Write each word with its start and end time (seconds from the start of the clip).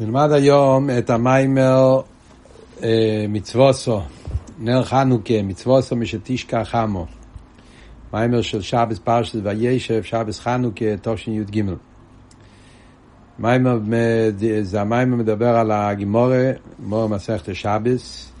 נלמד 0.00 0.32
היום 0.32 0.90
את 0.98 1.10
המיימר 1.10 2.00
אה, 2.82 3.26
מצווסו, 3.28 4.00
נר 4.58 4.84
חנוכה, 4.84 5.42
מצווסו 5.42 5.96
משתשכח 5.96 6.74
עמו. 6.74 7.06
מיימר 8.12 8.42
של 8.42 8.62
שבס 8.62 8.98
פרשת 8.98 9.38
וישב, 9.42 10.02
שבס 10.02 10.40
חנוכה, 10.40 10.84
תשי"ג. 11.02 11.62
מיימר, 13.38 13.78
זה 14.62 14.80
המיימר 14.80 15.16
מדבר 15.16 15.56
על 15.56 15.70
הגימורה, 15.70 16.50
גימורה 16.80 17.08
מסכת 17.08 17.54
שבס. 17.54 18.32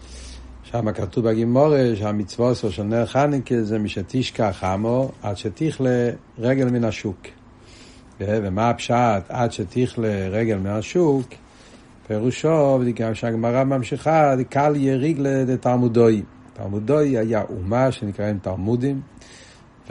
שם 0.62 0.92
כתוב 0.92 1.28
בגימורה 1.28 1.84
שהמצווסו 1.94 2.72
של 2.72 2.82
נר 2.82 3.06
חנוכה 3.06 3.62
זה 3.62 3.78
משתשכח 3.78 4.64
עמו, 4.64 5.10
עד 5.22 5.36
שתכלה 5.36 6.10
רגל 6.38 6.70
מן 6.70 6.84
השוק. 6.84 7.20
ומה 8.20 8.70
הפשט 8.70 9.22
עד 9.28 9.52
שתכלה 9.52 10.28
רגל 10.30 10.56
מהשוק? 10.58 11.26
פירושו, 12.10 12.78
בגלל 12.86 13.14
שהגמרא 13.14 13.64
ממשיכה, 13.64 14.34
קל 14.48 14.72
יריג 14.76 15.16
לתלמודוי. 15.20 16.22
תלמודוי 16.52 17.18
היה 17.18 17.42
אומה 17.42 17.92
שנקראים 17.92 18.38
תלמודים, 18.38 19.00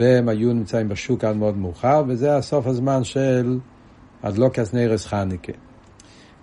והם 0.00 0.28
היו 0.28 0.52
נמצאים 0.52 0.88
בשוק 0.88 1.24
עד 1.24 1.36
מאוד 1.36 1.56
מאוחר, 1.56 2.02
וזה 2.08 2.36
הסוף 2.36 2.66
הזמן 2.66 3.04
של 3.04 3.58
אדלוקס 4.22 4.74
נרס 4.74 5.06
חניקה. 5.06 5.52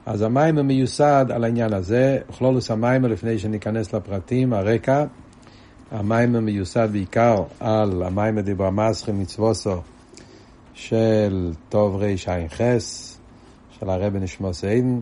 אז 0.06 0.22
המים 0.22 0.56
מיוסד 0.56 1.26
על 1.34 1.44
העניין 1.44 1.74
הזה, 1.74 2.20
כלולוס 2.38 2.72
המים 2.72 3.06
לפני 3.06 3.40
שניכנס 3.40 3.94
לפרטים, 3.94 4.54
הרקע, 4.54 5.06
המים 5.92 6.32
מיוסד 6.32 6.90
בעיקר 6.92 7.44
על 7.60 8.04
המים 8.04 8.40
דיבר 8.40 8.70
מסחי 8.70 9.12
מצווסו 9.12 9.82
של 10.74 11.54
טוב 11.70 11.96
רע"ח, 11.96 12.62
של 13.80 13.90
הרבי 13.90 14.20
נשמוס 14.20 14.64
עדן, 14.64 15.00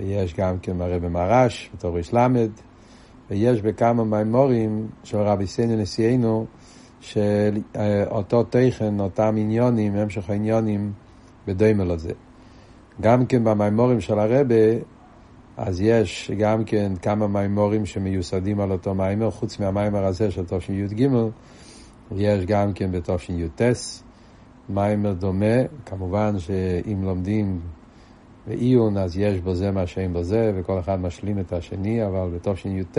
ויש 0.00 0.34
גם 0.34 0.58
כן 0.58 0.76
מראה 0.76 0.98
במרש, 0.98 1.70
בתור 1.74 1.96
איש 1.96 2.14
למד, 2.14 2.50
ויש 3.30 3.62
בכמה 3.62 4.04
מימורים 4.04 4.88
של 5.04 5.18
רבי 5.18 5.46
סייני 5.46 5.76
נשיאנו, 5.76 6.46
של 7.00 7.58
אה, 7.76 8.04
אותו 8.10 8.42
תכן, 8.44 9.00
אותם 9.00 9.34
עניונים, 9.38 9.96
המשך 9.96 10.30
העניונים, 10.30 10.92
בדומה 11.46 11.84
לזה. 11.84 12.12
גם 13.00 13.26
כן 13.26 13.44
במימורים 13.44 14.00
של 14.00 14.18
הרבה, 14.18 14.54
אז 15.56 15.80
יש 15.80 16.30
גם 16.38 16.64
כן 16.64 16.92
כמה 17.02 17.26
מימורים 17.26 17.86
שמיוסדים 17.86 18.60
על 18.60 18.72
אותו 18.72 18.94
מימור, 18.94 19.30
חוץ 19.30 19.60
מהמימור 19.60 20.00
הזה 20.00 20.30
של 20.30 20.44
תשי"ג, 20.46 21.08
יש 22.16 22.44
גם 22.44 22.72
כן 22.72 22.92
בתשי"ט, 22.92 23.62
מאמר 24.68 25.12
דומה, 25.12 25.56
כמובן 25.86 26.38
שאם 26.38 27.02
לומדים 27.02 27.60
בעיון, 28.48 28.96
אז 28.96 29.18
יש 29.18 29.40
בו 29.40 29.54
זה 29.54 29.70
מה 29.70 29.86
שאין 29.86 30.12
בו 30.12 30.22
זה, 30.22 30.52
וכל 30.54 30.78
אחד 30.78 31.00
משלים 31.00 31.38
את 31.38 31.52
השני, 31.52 32.06
אבל 32.06 32.28
בתשי"ט, 32.34 32.98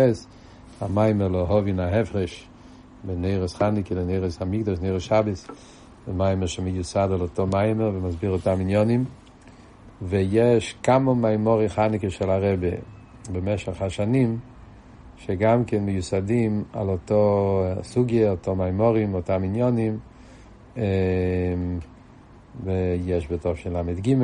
המאמר 0.82 1.40
להבין 1.40 1.80
ההפרש 1.80 2.48
בין 3.04 3.22
נרות 3.22 3.56
חנוכה 3.56 3.96
לנרות 3.96 4.42
המקדש, 4.42 4.80
נרות 4.80 5.04
שבת, 5.04 5.48
זה 6.08 6.14
מאמר 6.14 6.46
שמיוסד 6.46 7.10
על 7.14 7.22
אותו 7.22 7.48
מאמר 7.48 7.92
ומסביר 7.94 8.32
אותם 8.32 8.58
עניינים. 8.62 9.06
ויש 10.02 10.76
כמה 10.84 11.14
מאמרי 11.14 11.70
חנוכה 11.70 12.10
של 12.10 12.30
הרבה 12.30 12.70
במשך 13.32 13.82
השנים, 13.82 14.40
שגם 15.18 15.66
כן 15.66 15.84
מיוסדים 15.84 16.64
על 16.74 16.90
אותו 16.90 17.64
סוגיה, 17.84 18.32
אותו 18.32 18.56
מיימורים, 18.56 19.14
אותם 19.14 19.42
עניונים, 19.44 20.00
אמ, 20.78 20.82
ויש 22.64 23.32
בתשל"ג, 23.32 24.16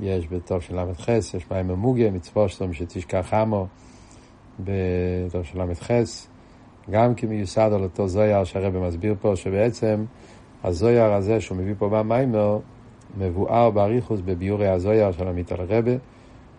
יש 0.00 0.28
בתור 0.28 0.60
של 0.60 0.80
ל"ח, 0.80 1.08
יש 1.08 1.50
מים 1.50 1.70
המוגיה, 1.70 2.10
מצוו 2.10 2.48
שלום 2.48 2.72
שתשכח 2.72 3.34
עמו 3.34 3.66
בתור 4.60 5.42
של 5.42 5.62
ל"ח, 5.62 5.90
גם 6.90 7.14
כי 7.14 7.26
מיוסד 7.26 7.70
על 7.74 7.82
אותו 7.82 8.08
זויר 8.08 8.44
שהרבא 8.44 8.88
מסביר 8.88 9.14
פה, 9.20 9.36
שבעצם 9.36 10.04
הזויר 10.64 11.12
הזה 11.12 11.40
שהוא 11.40 11.58
מביא 11.58 11.74
פה 11.78 11.88
במיימר, 11.88 12.58
מבואר 13.18 13.70
באריכוס 13.70 14.20
בביורי 14.20 14.68
הזויר 14.68 15.12
של 15.12 15.28
עמית 15.28 15.52
על 15.52 15.60
הרבה, 15.60 15.92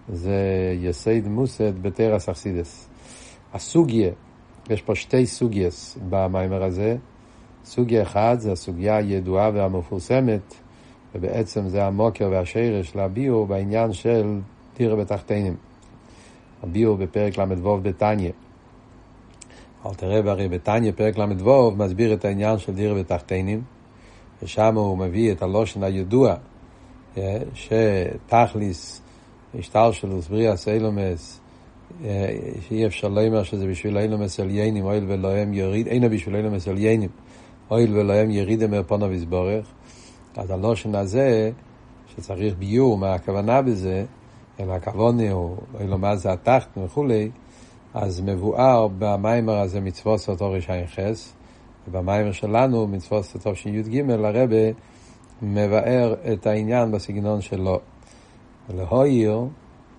זה 0.09 0.73
יסייד 0.81 1.27
מוסד 1.27 1.81
בתרס 1.81 2.29
אכסידס. 2.29 2.89
הסוגיה, 3.53 4.11
יש 4.69 4.81
פה 4.81 4.95
שתי 4.95 5.25
סוגייס 5.25 5.97
במיימר 6.09 6.63
הזה, 6.63 6.95
סוגיה 7.65 8.03
אחת 8.03 8.39
זה 8.39 8.51
הסוגיה 8.51 8.97
הידועה 8.97 9.51
והמפורסמת, 9.53 10.53
ובעצם 11.15 11.69
זה 11.69 11.85
המוקר 11.85 12.29
והשרש 12.31 12.95
לביור 12.95 13.47
בעניין 13.47 13.93
של 13.93 14.39
דירה 14.77 14.95
בתחתינים. 14.95 15.55
הביור 16.63 16.97
בפרק 16.97 17.37
ל"ו 17.37 17.77
בתניא. 17.81 18.31
אל 19.85 19.93
תראה 19.93 20.31
הרי 20.31 20.47
בתניא, 20.47 20.91
פרק 20.91 21.17
ל"ו, 21.17 21.71
מסביר 21.71 22.13
את 22.13 22.25
העניין 22.25 22.57
של 22.57 22.73
דירה 22.73 22.99
בתחתינים, 22.99 23.61
ושם 24.43 24.75
הוא 24.75 24.97
מביא 24.97 25.31
את 25.31 25.41
הלושן 25.41 25.83
הידוע, 25.83 26.35
אה, 27.17 27.37
שתכליס, 27.53 29.01
השטלשלוס, 29.59 30.27
בריאה 30.27 30.55
סיילומס, 30.55 31.39
אה, 32.05 32.37
שאי 32.67 32.85
אפשר 32.85 33.07
לומר 33.07 33.43
שזה 33.43 33.67
בשביל 33.67 33.97
אילומס 33.97 34.39
עליינים, 34.39 34.85
אויל 34.85 35.05
ולהם 35.07 35.53
יריד, 35.53 35.87
אינו 35.87 36.09
בשביל 36.09 36.35
אילומס 36.35 36.67
עליינים, 36.67 37.09
אויל 37.71 37.97
ולהם 37.97 38.31
ירידם 38.31 38.71
מרפונו 38.71 39.09
ויסבורך. 39.09 39.65
אז 40.39 40.51
הלושן 40.51 40.95
הזה, 40.95 41.51
שצריך 42.07 42.55
ביור 42.57 42.97
מה 42.97 43.13
הכוונה 43.13 43.61
בזה, 43.61 44.05
אלא 44.59 44.73
הכוונה 44.73 45.31
הוא, 45.31 45.57
אלא 45.79 45.97
מה 45.97 46.15
זה 46.15 46.31
התחת 46.31 46.77
וכולי, 46.77 47.29
אז 47.93 48.21
מבואר 48.21 48.87
במיימר 48.99 49.59
הזה 49.59 49.79
מצוות 49.79 50.19
סרטו 50.19 50.55
חס, 50.95 51.33
ובמיימר 51.87 52.31
שלנו, 52.31 52.87
מצוות 52.87 53.25
סרטו 53.25 53.55
שי"ג, 53.55 54.03
הרבה 54.09 54.55
מבאר 55.41 56.15
את 56.33 56.47
העניין 56.47 56.91
בסגנון 56.91 57.41
שלו. 57.41 57.79
להויר, 58.69 59.45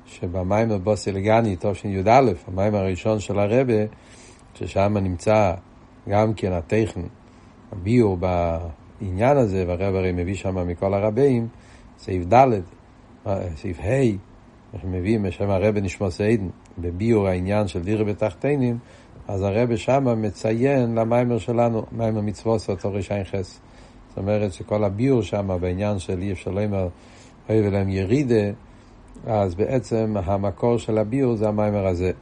שבמיימר 0.06 0.78
בוסי 0.78 1.12
לגני, 1.12 1.56
תשי"א, 1.60 2.20
המיימר 2.46 2.78
הראשון 2.78 3.20
של 3.20 3.38
הרבה, 3.38 3.84
ששם 4.54 4.96
נמצא 4.96 5.54
גם 6.08 6.34
כן 6.34 6.52
הטכן, 6.52 7.00
הביור 7.72 8.16
העניין 9.00 9.36
הזה, 9.36 9.64
והרב 9.68 9.94
הרי 9.94 10.12
מביא 10.12 10.34
שם 10.34 10.68
מכל 10.68 10.94
הרבים, 10.94 11.48
סעיף 11.98 12.24
ד', 12.34 12.60
סעיף 13.56 13.80
ה', 13.80 14.30
אנחנו 14.74 14.88
מביאים 14.90 15.22
בשם 15.22 15.50
הרב 15.50 15.78
נשמע 15.78 16.10
סעידן, 16.10 16.48
בביור 16.78 17.28
העניין 17.28 17.68
של 17.68 17.82
דירה 17.82 18.04
בתחתינים, 18.04 18.78
אז 19.28 19.42
הרב 19.42 19.76
שם 19.76 20.22
מציין 20.22 20.94
למיימר 20.94 21.38
שלנו, 21.38 21.82
מיימר 21.92 22.20
מצוות 22.20 22.60
סוטו 22.60 22.92
רישיין 22.92 23.24
חס. 23.24 23.60
זאת 24.08 24.18
אומרת 24.18 24.52
שכל 24.52 24.84
הביור 24.84 25.22
שם 25.22 25.58
בעניין 25.60 25.98
של 25.98 26.22
אי 26.22 26.32
אפשר 26.32 26.50
לומר, 26.50 26.88
אוי 27.48 27.68
ולהם 27.68 27.88
ירידה, 27.88 28.50
אז 29.26 29.54
בעצם 29.54 30.14
המקור 30.24 30.78
של 30.78 30.98
הביור 30.98 31.36
זה 31.36 31.48
המיימר 31.48 31.86
הזה. 31.86 32.12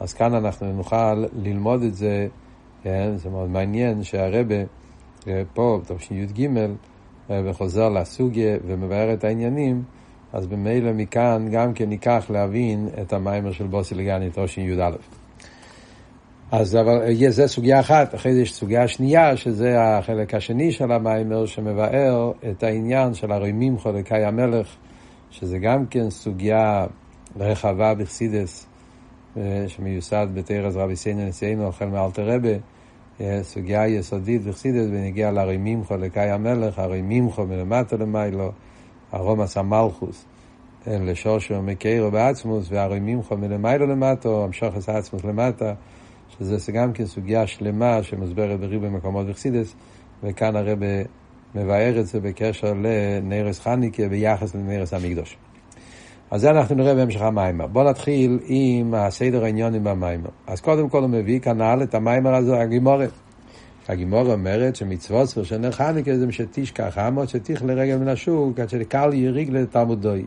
אז 0.00 0.14
כאן 0.14 0.34
אנחנו 0.34 0.72
נוכל 0.72 1.24
ללמוד 1.42 1.82
את 1.82 1.94
זה, 1.94 2.28
כן, 2.82 3.16
זה 3.16 3.30
מאוד 3.30 3.50
מעניין 3.50 4.02
שהרבה 4.02 4.54
פה, 5.54 5.80
בתשי"ג, 5.90 6.48
וחוזר 7.30 7.88
לסוגיה 7.88 8.56
ומבאר 8.66 9.12
את 9.12 9.24
העניינים, 9.24 9.82
אז 10.32 10.46
במילא 10.46 10.92
מכאן 10.92 11.48
גם 11.52 11.72
כן 11.72 11.88
ניקח 11.88 12.26
להבין 12.30 12.88
את 13.02 13.12
המיימר 13.12 13.52
של 13.52 13.66
בוסי 13.66 13.94
לגני 13.94 14.28
תשי"א. 14.34 14.90
אז 16.52 16.76
אבל 16.76 17.14
זה 17.28 17.48
סוגיה 17.48 17.80
אחת, 17.80 18.14
אחרי 18.14 18.34
זה 18.34 18.40
יש 18.40 18.54
סוגיה 18.54 18.88
שנייה, 18.88 19.36
שזה 19.36 19.82
החלק 19.82 20.34
השני 20.34 20.72
של 20.72 20.92
המיימר, 20.92 21.46
שמבאר 21.46 22.32
את 22.50 22.62
העניין 22.62 23.14
של 23.14 23.32
הרימים 23.32 23.78
חולקי 23.78 24.24
המלך, 24.24 24.76
שזה 25.30 25.58
גם 25.58 25.86
כן 25.86 26.10
סוגיה 26.10 26.86
רחבה 27.36 27.94
בחסידס, 27.94 28.66
שמיוסד 29.66 30.26
בתרס 30.34 30.76
רבי 30.76 30.96
סיינו 30.96 31.28
נשיאנו, 31.28 31.68
החל 31.68 31.86
מאלתר 31.86 32.30
רבה. 32.30 32.56
סוגיה 33.42 33.86
יסודית 33.86 34.42
וחסידס 34.44 34.86
בנגיע 34.86 35.30
להרי 35.30 35.56
מימחו 35.56 35.96
לקאי 35.96 36.30
המלך, 36.30 36.78
הרי 36.78 37.02
מימחו 37.02 37.46
מלמטה 37.46 37.96
למיילו, 37.96 38.52
הרומס 39.12 39.56
המלכוס, 39.56 40.24
לשושו 40.86 41.62
מקיירו 41.62 42.10
בעצמוס, 42.10 42.66
והרי 42.70 43.00
מימחו 43.00 43.36
מלמיילו 43.36 43.86
למטו, 43.86 44.44
המשוכס 44.44 44.88
העצמוס 44.88 45.24
למטה, 45.24 45.74
שזה 46.38 46.72
גם 46.72 46.92
כן 46.92 47.06
סוגיה 47.06 47.46
שלמה 47.46 48.02
שמוסברת 48.02 48.60
בריבוי 48.60 48.88
מקומות 48.88 49.26
וחסידס, 49.28 49.74
וכאן 50.22 50.56
הרב 50.56 50.78
מבאר 51.54 52.00
את 52.00 52.06
זה 52.06 52.20
בקשר 52.20 52.74
לנרס 52.82 53.60
חניקה 53.60 54.08
ביחס 54.08 54.54
לנרס 54.54 54.94
המקדוש. 54.94 55.36
אז 56.30 56.40
זה 56.40 56.50
אנחנו 56.50 56.74
נראה 56.74 56.94
בהמשך 56.94 57.22
המיימר. 57.22 57.66
בואו 57.66 57.90
נתחיל 57.90 58.38
עם 58.44 58.94
הסדר 58.94 59.44
העניונים 59.44 59.84
במיימר. 59.84 60.28
אז 60.46 60.60
קודם 60.60 60.88
כל 60.88 61.02
הוא 61.02 61.10
מביא 61.10 61.40
כנ"ל 61.40 61.80
את 61.82 61.94
המיימר 61.94 62.34
הזה, 62.34 62.60
הגימורת. 62.60 63.10
הגימורה 63.88 64.32
אומרת 64.32 64.76
שמצוות 64.76 65.28
של 65.42 65.58
נר 65.58 65.70
חניקה 65.70 66.16
זה 66.16 66.32
שתשכח 66.32 66.98
עמוד 66.98 67.28
שתיך 67.28 67.64
לרגל 67.64 67.96
מן 67.96 68.08
השוק 68.08 68.60
עד 68.60 68.68
שקל 68.68 69.10
יריג 69.14 69.50
לתלמודוי. 69.50 70.26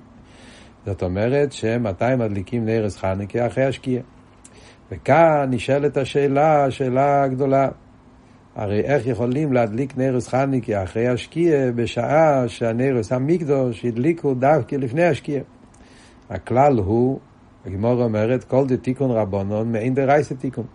זאת 0.85 1.03
אומרת 1.03 1.51
שמתי 1.51 2.15
מדליקים 2.17 2.65
נרס 2.65 2.97
חנוכה 2.97 3.47
אחרי 3.47 3.65
השקיעה. 3.65 4.03
וכאן 4.91 5.47
נשאלת 5.49 5.97
השאלה, 5.97 6.65
השאלה 6.65 7.23
הגדולה. 7.23 7.69
הרי 8.55 8.79
איך 8.79 9.07
יכולים 9.07 9.53
להדליק 9.53 9.97
נרס 9.97 10.27
חנוכה 10.27 10.83
אחרי 10.83 11.07
השקיעה 11.07 11.71
בשעה 11.71 12.47
שהנרס 12.47 13.11
המקדוש 13.11 13.85
הדליקו 13.85 14.33
דווקא 14.33 14.75
לפני 14.75 15.03
השקיעה? 15.03 15.43
הכלל 16.33 16.77
הוא, 16.77 17.19
הגמור 17.65 18.03
אומרת, 18.03 18.43
כל 18.43 18.67
דה 18.67 18.77
תיקון 18.77 19.11
רבונון 19.11 19.71
מעין 19.71 19.93
דרייסה 19.93 20.35
תיקון. 20.35 20.65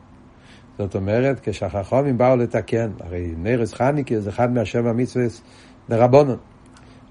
זאת 0.78 0.94
אומרת, 0.94 1.40
כשהחכמים 1.42 2.18
באו 2.18 2.36
לתקן, 2.36 2.90
הרי 3.00 3.34
נרס 3.38 3.74
חניקה 3.74 4.20
זה 4.20 4.30
אחד 4.30 4.52
מהשבע 4.52 4.92
מצוות 4.92 5.40
דרבונון. 5.88 6.36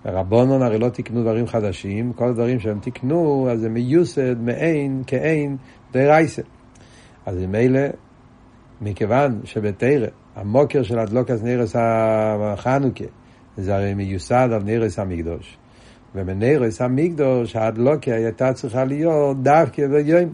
הרבונון 0.05 0.61
הרי 0.61 0.79
לא 0.79 0.89
תיקנו 0.89 1.21
דברים 1.21 1.47
חדשים, 1.47 2.13
כל 2.13 2.29
הדברים 2.29 2.59
שהם 2.59 2.79
תיקנו, 2.79 3.47
אז 3.51 3.59
זה 3.59 3.69
מיוסד, 3.69 4.41
מעין, 4.41 5.03
כאין, 5.07 5.57
דרייסה. 5.91 6.41
אז 7.25 7.37
ממילא, 7.37 7.81
מכיוון 8.81 9.41
שבתרא, 9.43 10.07
המוקר 10.35 10.83
של 10.83 10.99
הדלוקס 10.99 11.43
נרס 11.43 11.75
החנוכה, 11.79 13.03
זה 13.57 13.75
הרי 13.75 13.93
מיוסד 13.93 14.49
על 14.53 14.63
נרס 14.63 14.99
המקדוש. 14.99 15.57
ומנרס 16.15 16.81
המקדוש, 16.81 17.55
ההדלוקה 17.55 18.13
הייתה 18.13 18.53
צריכה 18.53 18.85
להיות 18.85 19.43
דווקא 19.43 19.87
ביום. 19.87 20.33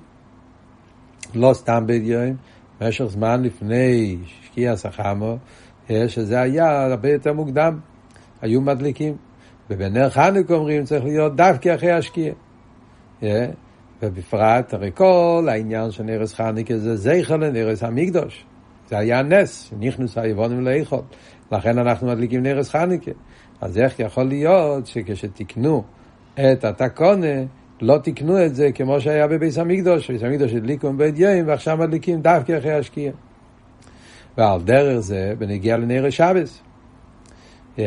לא 1.36 1.54
סתם 1.54 1.84
ביום, 1.88 2.36
במשך 2.82 3.06
זמן 3.06 3.44
לפני 3.44 4.18
שקיע 4.26 4.76
סחמו, 4.76 5.38
שזה 6.08 6.42
היה 6.42 6.86
הרבה 6.86 7.10
יותר 7.10 7.34
מוקדם, 7.34 7.80
היו 8.42 8.62
מדליקים. 8.62 9.16
ובנר 9.70 10.10
חנוכה 10.10 10.54
אומרים 10.54 10.84
צריך 10.84 11.04
להיות 11.04 11.36
דווקא 11.36 11.76
אחרי 11.76 11.92
השקיע. 11.92 12.34
ובפרט, 14.02 14.74
הרי 14.74 14.92
כל 14.94 15.48
העניין 15.52 15.92
של 15.92 16.04
נרס 16.04 16.34
חנוכה 16.34 16.78
זה 16.78 16.96
זכר 16.96 17.38
לנרס 17.38 17.84
המקדוש. 17.84 18.46
זה 18.90 18.98
היה 18.98 19.22
נס, 19.22 19.74
נכנס 19.80 20.18
היבונים 20.18 20.68
לאכול. 20.68 21.02
לכן 21.52 21.78
אנחנו 21.78 22.08
מדליקים 22.08 22.44
נרס 22.44 22.70
חנוכה. 22.70 23.12
אז 23.62 23.78
איך 23.78 24.00
יכול 24.00 24.24
להיות 24.24 24.88
שכשתיקנו 24.88 25.84
את 26.34 26.64
התקונה, 26.64 27.28
לא 27.82 27.98
תיקנו 27.98 28.46
את 28.46 28.56
זה 28.56 28.72
כמו 28.72 29.02
שהיה 29.02 29.28
בביס 29.28 29.58
המקדוש, 29.58 30.12
ביס 30.12 30.24
המקדוש 30.24 30.54
הדליקו 30.54 30.88
עם 30.88 30.98
בית 30.98 31.20
יום, 31.20 31.48
ועכשיו 31.48 31.78
מדליקים 31.78 32.22
דווקא 32.22 32.58
אחרי 32.58 32.74
השקיע. 32.74 33.12
ועל 34.38 34.62
דרך 34.62 35.00
זה, 35.00 35.34
בנגיע 35.38 35.78
לנר 35.78 36.10
שבס. 36.10 36.62
Yeah, 37.78 37.82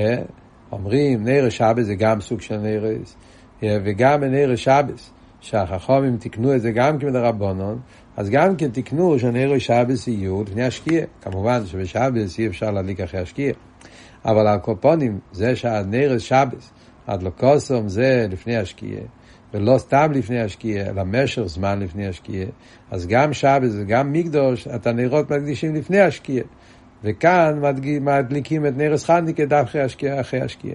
אומרים, 0.73 1.25
נר 1.25 1.49
שבס 1.49 1.85
זה 1.85 1.95
גם 1.95 2.21
סוג 2.21 2.41
של 2.41 2.57
נרס, 2.57 3.17
yeah, 3.61 3.65
וגם 3.85 4.21
בנר 4.21 4.57
שבס, 4.57 5.11
שהחכמים 5.41 6.17
תיקנו 6.17 6.55
את 6.55 6.61
זה 6.61 6.71
גם 6.71 6.99
כן 6.99 7.13
לרבונון, 7.13 7.79
אז 8.17 8.31
גם 8.31 8.57
כן 8.57 8.71
תיקנו 8.71 9.19
שנר 9.19 9.59
שבס 9.59 10.09
יהיו 10.09 10.43
לפני 10.43 10.65
השקיע. 10.65 11.05
כמובן 11.23 11.67
שבשבס 11.67 12.39
אי 12.39 12.47
אפשר 12.47 12.71
להדליק 12.71 13.01
אחרי 13.01 13.21
השקיע. 13.21 13.53
אבל 14.27 14.47
הקופונים, 14.47 15.19
זה 15.33 15.57
שהנרס 15.57 16.23
שבס, 16.23 16.73
הדלוקוסום 17.07 17.89
זה 17.89 18.27
לפני 18.31 18.57
השקיע, 18.57 18.99
ולא 19.55 19.79
סתם 19.79 20.13
לפני 20.15 20.41
השקיע, 20.41 20.87
אלא 20.87 21.03
משך 21.05 21.43
זמן 21.43 21.79
לפני 21.79 22.07
השקיע. 22.07 22.47
אז 22.91 23.07
גם 23.07 23.33
שבס 23.33 23.73
וגם 23.79 24.13
מקדוש, 24.13 24.69
את 24.69 24.87
הנרות 24.87 25.31
מקדישים 25.31 25.75
לפני 25.75 26.01
השקיע. 26.01 26.43
וכאן 27.05 27.61
מדליקים 28.01 28.67
את 28.67 28.77
נרס 28.77 29.05
חניקה 29.05 29.45
דווקא 29.45 29.79
השקיע 29.79 30.21
אחרי 30.21 30.41
השקיע. 30.41 30.75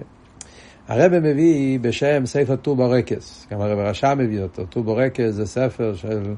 הרב 0.88 1.18
מביא 1.18 1.78
בשם 1.80 2.26
ספר 2.26 2.56
טובורקס, 2.56 3.46
גם 3.50 3.60
הרב 3.60 3.78
רשע 3.78 4.14
מביא 4.14 4.42
אותו. 4.42 4.66
טובורקס 4.66 5.30
זה 5.30 5.46
ספר 5.46 5.94
של 5.94 6.34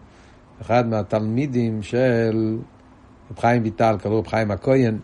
אחד 0.60 0.88
מהתלמידים 0.88 1.82
של 1.82 2.58
רב 3.30 3.38
חיים 3.38 3.62
ויטל, 3.62 3.96
קראו 4.02 4.18
רב 4.18 4.26
חיים 4.26 4.50
הכהן. 4.50 4.98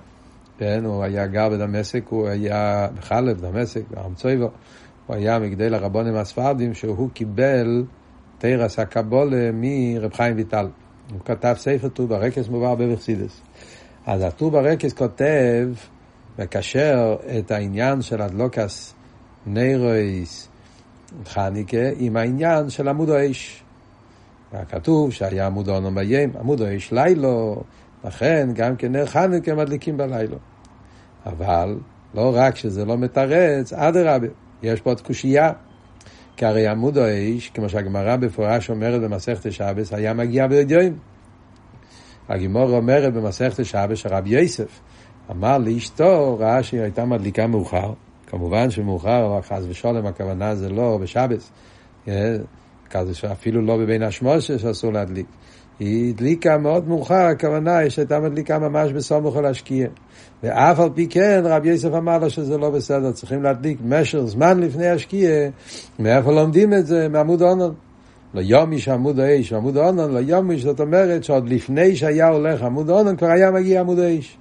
כן, 0.60 0.84
הוא 0.84 1.02
היה 1.02 1.26
גר 1.26 1.48
בדמשק, 1.48 2.08
הוא 2.08 2.28
היה 2.28 2.88
בחלב, 2.98 3.40
דמשק, 3.40 3.80
בארמצויבו. 3.90 4.50
הוא 5.06 5.16
היה 5.16 5.38
מגדל 5.38 5.74
הרבונים 5.74 6.14
הספרדים, 6.14 6.74
שהוא 6.74 7.10
קיבל 7.10 7.84
תרס 8.38 8.78
הקבולה 8.78 9.50
מרב 9.52 10.14
חיים 10.14 10.36
ויטל. 10.36 10.68
הוא 11.12 11.20
כתב 11.24 11.54
ספר 11.58 11.88
טובה 11.88 12.18
רקס 12.18 12.48
מובא 12.48 12.74
בבחסידס. 12.74 13.40
אז 14.06 14.22
הטובה 14.22 14.60
רקס 14.60 14.92
כותב, 14.92 15.68
מקשר 16.38 17.16
את 17.38 17.50
העניין 17.50 18.02
של 18.02 18.22
הדלוקס 18.22 18.94
ניירויס 19.46 20.48
חניקה 21.26 21.90
עם 21.96 22.16
העניין 22.16 22.70
של 22.70 22.88
עמוד 22.88 23.10
האש. 23.10 23.62
כתוב 24.68 25.12
שהיה 25.12 25.46
עמוד 25.46 25.68
האונום 25.68 25.94
בים, 25.94 26.32
עמוד 26.40 26.62
האש 26.62 26.92
לילו, 26.92 27.62
לכן 28.04 28.48
גם 28.54 28.76
כן 28.76 28.92
נר 28.92 29.06
חנוכה 29.06 29.54
מדליקים 29.54 29.96
בלילה. 29.96 30.36
אבל 31.26 31.78
לא 32.14 32.32
רק 32.34 32.56
שזה 32.56 32.84
לא 32.84 32.98
מתרץ, 32.98 33.72
אדרבה, 33.72 34.26
יש 34.62 34.80
פה 34.80 34.90
עוד 34.90 35.00
קושייה. 35.00 35.52
כי 36.36 36.46
הרי 36.46 36.66
עמוד 36.66 36.98
האש, 36.98 37.50
כמו 37.54 37.68
שהגמרא 37.68 38.16
בפורש 38.16 38.70
אומרת 38.70 39.00
במסכת 39.00 39.52
שבס, 39.52 39.92
היה 39.92 40.14
מגיע 40.14 40.46
בידיעים. 40.46 40.98
הגימור 42.28 42.76
אומרת 42.76 43.12
במסכת 43.14 43.64
שבס 43.64 43.98
שרב 43.98 44.26
יוסף 44.26 44.80
אמר 45.30 45.58
לאשתו, 45.58 46.36
ראה 46.40 46.62
שהיא 46.62 46.80
הייתה 46.80 47.04
מדליקה 47.04 47.46
מאוחר. 47.46 47.92
כמובן 48.26 48.70
שמאוחר, 48.70 49.26
אבל 49.26 49.42
חס 49.42 49.62
ושלום, 49.68 50.06
הכוונה 50.06 50.54
זה 50.54 50.68
לא 50.68 50.98
בשבס. 51.02 51.50
אה, 52.08 52.36
אפילו 53.32 53.62
לא 53.62 53.76
בבין 53.76 54.02
השמושה 54.02 54.58
שאסור 54.58 54.92
להדליק. 54.92 55.26
היא 55.80 56.10
הדליקה 56.10 56.58
מאוד 56.58 56.88
מאוחר, 56.88 57.14
הכוונה 57.14 57.78
היא 57.78 57.90
שהייתה 57.90 58.20
מדליקה 58.20 58.58
ממש 58.58 58.92
בסמוך 58.92 59.36
על 59.36 59.46
השקיע. 59.46 59.88
ואף 60.42 60.80
על 60.80 60.88
פי 60.94 61.06
כן, 61.06 61.42
רבי 61.44 61.68
יוסף 61.68 61.94
אמר 61.94 62.18
לו 62.18 62.30
שזה 62.30 62.58
לא 62.58 62.70
בסדר, 62.70 63.12
צריכים 63.12 63.42
להדליק 63.42 63.78
משך 63.84 64.18
זמן 64.24 64.60
לפני 64.60 64.88
השקיע. 64.88 65.30
מאיפה 65.98 66.32
לומדים 66.32 66.74
את 66.74 66.86
זה? 66.86 67.08
מעמוד 67.08 67.42
אונון. 67.42 67.74
לא 68.34 68.40
יומיש 68.40 68.88
עמוד 68.88 69.20
האש, 69.20 69.52
עמוד 69.52 69.76
האונון, 69.76 70.12
לא 70.12 70.18
יומיש, 70.18 70.62
זאת 70.62 70.80
אומרת 70.80 71.24
שעוד 71.24 71.48
לפני 71.48 71.96
שהיה 71.96 72.28
הולך 72.28 72.62
עמוד 72.62 72.90
האונון, 72.90 73.16
כבר 73.16 73.30
היה 73.30 73.50
מגיע 73.50 73.80
עמוד 73.80 73.98
האש. 73.98 74.38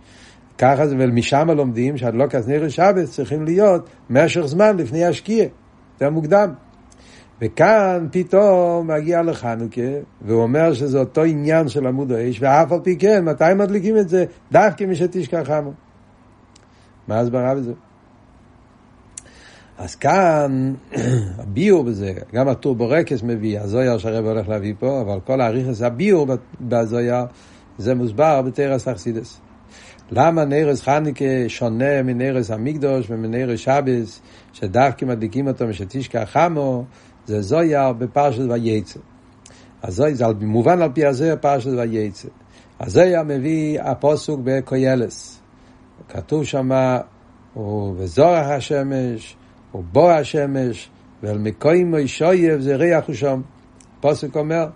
ככה 0.57 0.87
זה, 0.87 0.95
ומשם 0.99 1.49
לומדים 1.49 1.97
שהדלוקת 1.97 2.47
נר 2.47 2.69
שבת 2.69 3.05
צריכים 3.05 3.45
להיות 3.45 3.89
משך 4.09 4.41
זמן 4.45 4.77
לפני 4.77 5.05
השקיע. 5.05 5.45
זה 5.99 6.09
מוקדם. 6.09 6.49
וכאן 7.41 8.07
פתאום 8.11 8.91
מגיע 8.91 9.21
לחנוכה, 9.21 9.81
והוא 10.21 10.43
אומר 10.43 10.73
שזה 10.73 10.99
אותו 10.99 11.23
עניין 11.23 11.69
של 11.69 11.87
עמוד 11.87 12.11
האש, 12.11 12.41
ואף 12.41 12.71
על 12.71 12.79
פי 12.83 12.97
כן, 12.97 13.25
מתי 13.25 13.53
מדליקים 13.55 13.97
את 13.97 14.09
זה? 14.09 14.25
דווקא 14.51 14.83
משתשכח 14.83 15.49
עמו. 15.49 15.71
מה 17.07 17.15
ההסברה 17.15 17.55
בזה? 17.55 17.73
אז 19.77 19.95
כאן, 19.95 20.73
הביור 21.41 21.83
בזה, 21.83 22.13
גם 22.33 22.47
הטור 22.47 22.75
בורקס 22.75 23.23
מביא, 23.23 23.59
הזויר 23.59 23.97
שהרב 23.97 24.25
הולך 24.25 24.49
להביא 24.49 24.73
פה, 24.79 25.01
אבל 25.01 25.19
כל 25.25 25.41
האריכס 25.41 25.81
הביור 25.81 26.27
בזויר, 26.61 27.25
זה 27.77 27.95
מוסבר 27.95 28.41
בתרס 28.41 28.87
אכסידס. 28.87 29.39
למה 30.11 30.45
נרס 30.45 30.81
חניקה 30.81 31.25
שונה 31.47 32.03
מנרס 32.03 32.51
המקדוש 32.51 33.09
ומנרס 33.09 33.59
שבס, 33.59 34.21
שדווקא 34.53 35.05
מדליקים 35.05 35.47
אותו 35.47 35.67
משתשכח 35.67 36.37
עמו, 36.37 36.85
זה 37.25 37.41
זויר 37.41 37.93
בפרשת 37.93 38.41
וייצא. 38.49 38.99
אז 39.81 40.03
זה 40.13 40.25
מובן 40.41 40.81
על 40.81 40.89
פי 40.93 41.05
הזויר 41.05 41.35
פרשת 41.41 41.69
וייצא. 41.77 42.27
הזויר 42.79 43.23
מביא 43.23 43.81
הפוסוק 43.81 44.39
בקוילס. 44.43 45.39
כתוב 46.09 46.43
שמה, 46.43 46.99
וזורח 47.97 48.45
השמש, 48.47 49.35
ובוא 49.75 50.11
השמש, 50.11 50.89
ואל 51.23 51.37
מקוים 51.37 52.07
שויב 52.07 52.59
זה 52.59 52.75
ריח 52.75 53.09
ושום. 53.09 53.41
פוסק 53.99 54.35
אומר 54.35 54.67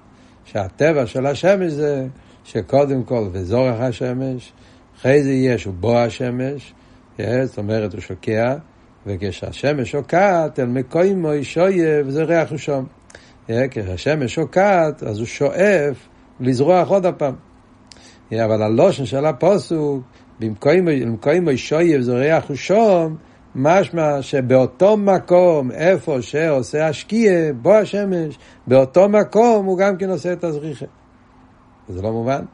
שהטבע 0.46 1.06
של 1.06 1.26
השמש 1.26 1.72
זה 1.72 2.08
שקודם 2.44 3.04
כל 3.04 3.28
וזורח 3.32 3.80
השמש, 3.80 4.54
אחרי 4.98 5.24
זה 5.24 5.32
יש 5.32 5.68
ובוא 5.68 5.98
השמש, 5.98 6.74
זאת 7.20 7.58
אומרת 7.58 7.94
הוא 7.94 8.02
שוקע, 8.02 8.56
וכשהשמש 9.08 9.92
שוקעת, 9.92 10.60
אל 10.60 10.66
מקוים 10.66 11.26
שויב 11.44 12.10
זה 12.10 12.24
ריח 12.24 12.52
ושום. 12.52 12.86
כשהשמש 13.72 14.36
שוקעת, 14.36 15.04
אז 15.04 15.20
הוא 15.20 15.28
שואף 15.28 16.08
לזרוח 16.40 16.90
עוד 16.90 17.06
הפעם. 17.06 17.36
אבל 18.32 18.64
הלושן 18.64 19.06
של 19.06 19.26
הפוסוק, 19.26 20.04
במקוים 20.40 21.58
שויב 21.58 22.02
זה 22.02 22.14
ריח 22.14 22.50
ושום, 22.50 23.16
משמע 23.56 24.22
שבאותו 24.22 24.98
מקום, 24.98 25.72
איפה 25.72 26.22
שעושה 26.22 26.88
השקיע, 26.88 27.32
בו 27.62 27.74
השמש, 27.74 28.38
באותו 28.68 29.10
מקום 29.10 29.66
הוא 29.66 29.78
גם 29.78 29.98
כן 29.98 30.10
עושה 30.10 30.34
את 30.34 30.44
הזריחה. 30.44 30.86
זה 31.90 32.02
לא 32.02 32.12
מובן. 32.12 32.46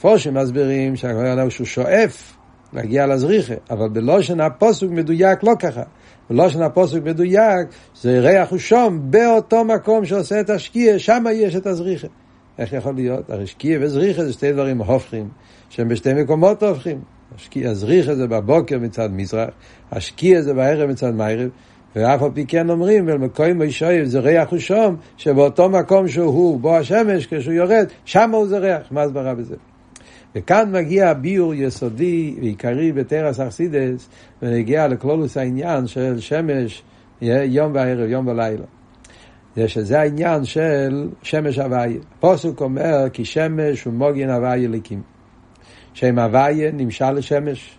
פורשים 0.00 0.34
מסבירים 0.34 0.96
שהכוונה 0.96 1.50
שהוא 1.50 1.66
שואף 1.66 2.36
להגיע 2.72 3.06
לזריחה, 3.06 3.54
אבל 3.70 3.88
בלושן 3.88 4.40
הפוסוק 4.40 4.90
מדויק 4.90 5.42
לא 5.42 5.52
ככה. 5.58 5.82
ולושן 6.30 6.62
הפוסק 6.62 7.02
מדויק, 7.04 7.68
זה 8.00 8.20
ריח 8.20 8.52
ושום 8.52 9.00
באותו 9.10 9.64
מקום 9.64 10.04
שעושה 10.04 10.40
את 10.40 10.50
השקיע, 10.50 10.98
שם 10.98 11.24
יש 11.32 11.56
את 11.56 11.66
הזריחה. 11.66 12.08
איך 12.58 12.72
יכול 12.72 12.94
להיות? 12.94 13.30
הרי 13.30 13.46
שקיע 13.46 13.78
וזריחה 13.80 14.24
זה 14.24 14.32
שתי 14.32 14.52
דברים 14.52 14.78
הופכים, 14.78 15.28
שהם 15.68 15.88
בשתי 15.88 16.14
מקומות 16.14 16.62
הופכים. 16.62 17.00
הזריחה 17.56 18.14
זה 18.14 18.26
בבוקר 18.26 18.78
מצד 18.78 19.08
מזרח, 19.12 19.50
השקיע 19.92 20.42
זה 20.42 20.54
בערב 20.54 20.90
מצד 20.90 21.14
מערב, 21.14 21.48
ואף 21.96 22.22
על 22.22 22.30
פי 22.34 22.46
כן 22.46 22.70
אומרים, 22.70 23.04
ולמקום 23.06 23.50
מישוי 23.52 24.06
זה 24.06 24.20
ריח 24.20 24.52
ושום, 24.52 24.96
שבאותו 25.16 25.68
מקום 25.68 26.08
שהוא, 26.08 26.60
בו 26.60 26.76
השמש, 26.76 27.26
כשהוא 27.26 27.54
יורד, 27.54 27.86
שם 28.04 28.30
הוא 28.30 28.46
זורח. 28.46 28.82
מה 28.90 29.02
הסברה 29.02 29.34
בזה? 29.34 29.56
וכאן 30.34 30.72
מגיע 30.72 31.12
ביור 31.12 31.54
יסודי 31.54 32.36
ועיקרי 32.40 32.92
בתרס 32.92 33.40
אכסידס, 33.40 34.08
ונגיע 34.42 34.88
לכלולוס 34.88 35.36
העניין 35.36 35.86
של 35.86 36.20
שמש 36.20 36.82
יום 37.22 37.74
וערב, 37.74 38.08
יום 38.08 38.28
ולילה. 38.28 38.64
שזה 39.66 40.00
העניין 40.00 40.44
של 40.44 41.08
שמש 41.22 41.58
הוויה. 41.58 41.98
הפוסק 42.18 42.60
אומר 42.60 43.08
כי 43.12 43.24
שמש 43.24 43.84
הוא 43.84 43.94
מוגן 43.94 44.30
הוויה 44.30 44.68
ליקים. 44.68 45.02
שם 45.94 46.18
הוויה 46.18 46.72
נמשל 46.72 47.10
לשמש. 47.10 47.78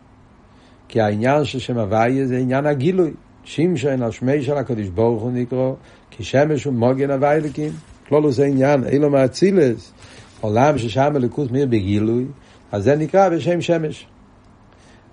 כי 0.88 1.01
העניין 1.01 1.43
של 1.43 1.60
שם 1.60 1.77
הוויה 1.77 2.25
זה 2.25 2.38
עניין 2.38 2.65
הגילוי. 2.65 3.12
שמשון 3.43 4.01
על 4.01 4.12
שמי 4.12 4.43
של 4.43 4.58
הקדוש 4.58 4.88
ברוך 4.88 5.22
הוא 5.22 5.31
נקרא, 5.31 5.72
כי 6.10 6.24
שמש 6.24 6.63
הוא 6.63 6.74
מוגן 6.74 7.12
הוויה 7.12 7.39
ליקים. 7.39 7.72
כלולוס 8.08 8.39
העניין, 8.39 8.84
אילו 8.84 9.10
מאצילס, 9.10 9.93
עולם 10.41 10.77
ששם 10.77 11.15
הליכוס 11.15 11.51
מאיר 11.51 11.65
בגילוי, 11.65 12.25
אז 12.71 12.83
זה 12.83 12.95
נקרא 12.95 13.29
בשם 13.29 13.62
שמש. 13.62 14.07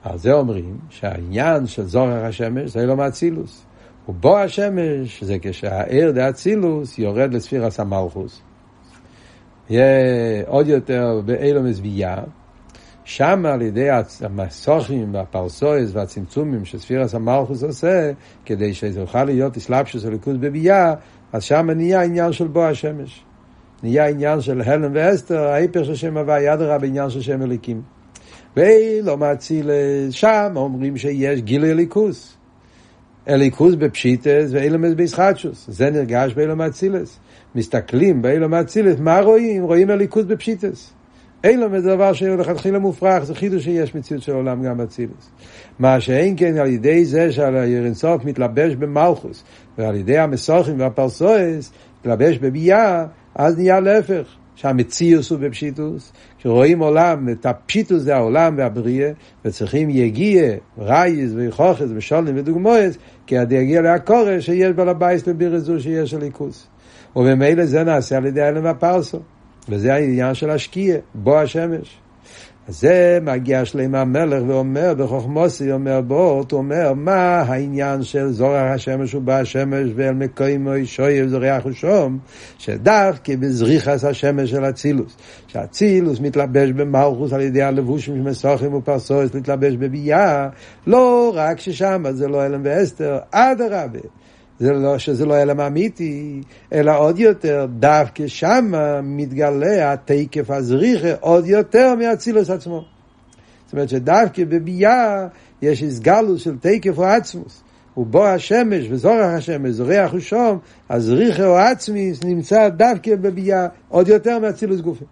על 0.02 0.18
זה 0.18 0.32
אומרים 0.32 0.78
שהעניין 0.90 1.66
של 1.66 1.84
זוהר 1.84 2.24
השמש 2.24 2.70
זה 2.70 2.86
לא 2.86 2.96
מאצילוס. 2.96 3.64
ובו 4.08 4.38
השמש 4.38 5.24
זה 5.24 5.36
כשהעיר 5.42 6.10
דה 6.10 6.28
אצילוס 6.28 6.98
יורד 6.98 7.34
לספיר 7.34 7.64
הסמלכוס. 7.64 8.40
יהיה 9.70 10.42
עוד 10.46 10.68
יותר 10.68 11.20
באילומס 11.24 11.78
ביה, 11.78 12.16
שם 13.04 13.46
על 13.46 13.62
ידי 13.62 13.88
המסוכים 14.20 15.14
והפרסויס 15.14 15.90
והצמצומים 15.92 16.64
שספיר 16.64 17.02
הסמלכוס 17.02 17.62
עושה, 17.62 18.12
כדי 18.44 18.74
שזה 18.74 19.00
יוכל 19.00 19.24
להיות 19.24 19.56
אסלאפשוס 19.56 20.04
הליכוז 20.04 20.36
בביה, 20.36 20.94
אז 21.32 21.42
שם 21.42 21.70
נהיה 21.70 22.02
עניין 22.02 22.32
של 22.32 22.46
בו 22.46 22.64
השמש. 22.64 23.24
נהיה 23.82 24.08
עניין 24.08 24.40
של 24.40 24.60
הלם 24.60 24.90
ואסתר, 24.94 25.42
ההיפך 25.42 25.84
של 25.84 25.94
שם 25.94 26.16
הווה 26.16 26.54
אדרבה 26.54 26.78
בעניין 26.78 27.10
של 27.10 27.20
שם 27.20 27.42
אליקים. 27.42 27.82
ואילו 28.56 29.16
מאציל 29.16 29.70
שם 30.10 30.52
אומרים 30.56 30.96
שיש 30.96 31.40
גיל 31.40 31.64
אליקוס. 31.64 32.38
אליקוס 33.28 33.74
בפשיטס 33.74 34.50
ואילומס 34.50 34.94
בישחטשוס. 34.94 35.66
זה 35.68 35.90
נרגש 35.90 36.34
באילום 36.34 36.58
מאצילס. 36.58 37.18
מסתכלים 37.54 38.22
באילום 38.22 38.50
מאצילס, 38.50 39.00
מה 39.00 39.20
רואים? 39.20 39.64
רואים 39.64 39.90
אליקוס 39.90 40.24
בפשיטס. 40.24 40.92
אילום 41.44 41.80
זה 41.80 41.94
דבר 41.94 42.12
שלכתחילה 42.12 42.78
מופרך, 42.78 43.24
זה 43.24 43.34
חידוש 43.34 43.64
שיש 43.64 43.94
מציאות 43.94 44.22
של 44.22 44.32
עולם 44.32 44.62
גם 44.62 44.76
באצילס. 44.76 45.30
מה 45.78 46.00
שאין 46.00 46.34
כן 46.36 46.56
על 46.56 46.66
ידי 46.66 47.04
זה 47.04 47.32
שעל 47.32 47.56
הירנסוף 47.56 48.24
מתלבש 48.24 48.74
במלכוס, 48.74 49.44
ועל 49.78 49.96
ידי 49.96 50.18
המסוכים 50.18 50.80
והפרסואס, 50.80 51.72
מתלבש 52.00 52.38
בביאה, 52.38 53.06
אז 53.38 53.56
נהיה 53.56 53.80
להפך, 53.80 54.26
שהמציאוס 54.54 55.30
הוא 55.30 55.38
בפשיטוס, 55.38 56.12
כשרואים 56.38 56.78
עולם, 56.78 57.28
את 57.28 57.46
הפשיטוס 57.46 58.02
זה 58.02 58.16
העולם 58.16 58.54
והבריאה, 58.58 59.10
וצריכים 59.44 59.90
יגיע, 59.90 60.42
רייז 60.78 61.34
ויכוחס 61.34 61.86
ושולם 61.94 62.36
ודוגמאות, 62.36 62.96
כי 63.26 63.38
עד 63.38 63.52
יגיע 63.52 63.82
להקורא 63.82 64.40
שיש 64.40 64.72
בעל 64.72 64.88
הבייס 64.88 65.26
לבירזו 65.26 65.80
שיש 65.80 66.14
הליכוס. 66.14 66.66
וממילא 67.16 67.66
זה 67.66 67.84
נעשה 67.84 68.16
על 68.16 68.26
ידי 68.26 68.42
אלם 68.42 68.66
הפרסו, 68.66 69.20
וזה 69.68 69.94
העניין 69.94 70.34
של 70.34 70.50
השקיע, 70.50 70.96
בו 71.14 71.38
השמש. 71.38 71.98
זה 72.68 73.18
מגיע 73.22 73.64
שלם 73.64 73.94
המלך 73.94 74.42
ואומר 74.46 74.94
בחוכמוסי, 74.94 75.72
אומר 75.72 76.00
בו, 76.00 76.44
הוא 76.50 76.58
אומר 76.58 76.92
מה 76.92 77.40
העניין 77.40 78.02
של 78.02 78.32
זורח 78.32 78.70
השמש 78.74 79.14
ובא 79.14 79.38
השמש 79.38 79.90
ואל 79.94 80.14
מקוימו 80.14 80.70
שויב 80.84 81.28
זורח 81.28 81.66
ושום, 81.66 82.18
שדווקא 82.58 83.36
בזריחס 83.36 84.04
השמש 84.04 84.50
של 84.50 84.64
אצילוס, 84.64 85.16
שאצילוס 85.46 86.20
מתלבש 86.20 86.70
במלכוס 86.70 87.32
על 87.32 87.40
ידי 87.40 87.62
הלבושים 87.62 88.16
שמסוכים 88.16 88.74
ופרסוס 88.74 89.34
להתלבש 89.34 89.74
בביאה, 89.74 90.48
לא 90.86 91.32
רק 91.34 91.60
ששם 91.60 92.02
זה 92.10 92.28
לא 92.28 92.46
אלם 92.46 92.60
ואסתר, 92.64 93.18
אדרבה. 93.30 93.98
זה 94.58 94.72
לא, 94.72 94.98
שזה 94.98 95.26
לא 95.26 95.42
אלם 95.42 95.60
אמיתי, 95.60 96.40
אלא 96.72 96.98
עוד 96.98 97.18
יותר, 97.18 97.66
דווקא 97.78 98.26
שם 98.26 98.72
מתגלה 99.02 99.92
התקף 99.92 100.50
הזריחה 100.50 101.14
עוד 101.20 101.46
יותר 101.46 101.94
מאצילוס 101.94 102.50
עצמו. 102.50 102.84
זאת 103.64 103.72
אומרת 103.72 103.88
שדווקא 103.88 104.44
בביאה 104.44 105.26
יש 105.62 105.82
הסגלוס 105.82 106.42
של 106.42 106.58
תקף 106.58 106.98
או 106.98 107.04
עצמוס. 107.04 107.62
ובו 107.96 108.26
השמש 108.26 108.86
וזורח 108.90 109.30
השמש, 109.36 109.70
זורח 109.70 110.14
ושום, 110.14 110.58
הזריחה 110.90 111.46
או 111.46 111.56
עצמי 111.56 112.12
נמצא 112.24 112.68
דווקא 112.68 113.16
בביאה 113.16 113.66
עוד 113.88 114.08
יותר 114.08 114.38
מאצילוס 114.38 114.80
גופי. 114.80 115.04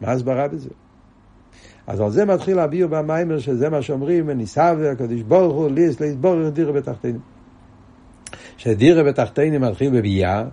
מה 0.00 0.12
הסברה 0.12 0.48
בזה? 0.48 0.68
אז 1.86 2.00
על 2.00 2.10
זה 2.10 2.24
מתחיל 2.24 2.58
הביאו 2.58 2.88
במיימר 2.88 3.38
שזה 3.38 3.70
מה 3.70 3.82
שאומרים, 3.82 4.24
וניסה 4.26 4.74
והקדוש 4.78 5.22
ברוך 5.22 5.54
הוא 5.54 5.70
ליס 5.70 6.00
ליסבור 6.00 6.48
דירה 6.48 6.72
בתחתינו. 6.72 7.18
שדירה 8.56 9.02
בתחתינים 9.02 9.60
מתחיל 9.60 9.90
בביאה, 9.90 10.44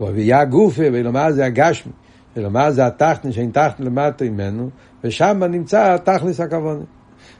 ובביאה 0.00 0.44
גופה, 0.44 0.82
ולומר 0.92 1.32
זה 1.32 1.44
הגשמי, 1.44 1.92
ולומר 2.36 2.70
זה 2.70 2.86
התחתן, 2.86 3.32
שאין 3.32 3.50
תחתן 3.50 3.84
למטה 3.84 4.24
ממנו, 4.24 4.70
ושם 5.04 5.42
נמצא 5.44 5.96
תכלס 5.96 6.40
הכוונה. 6.40 6.84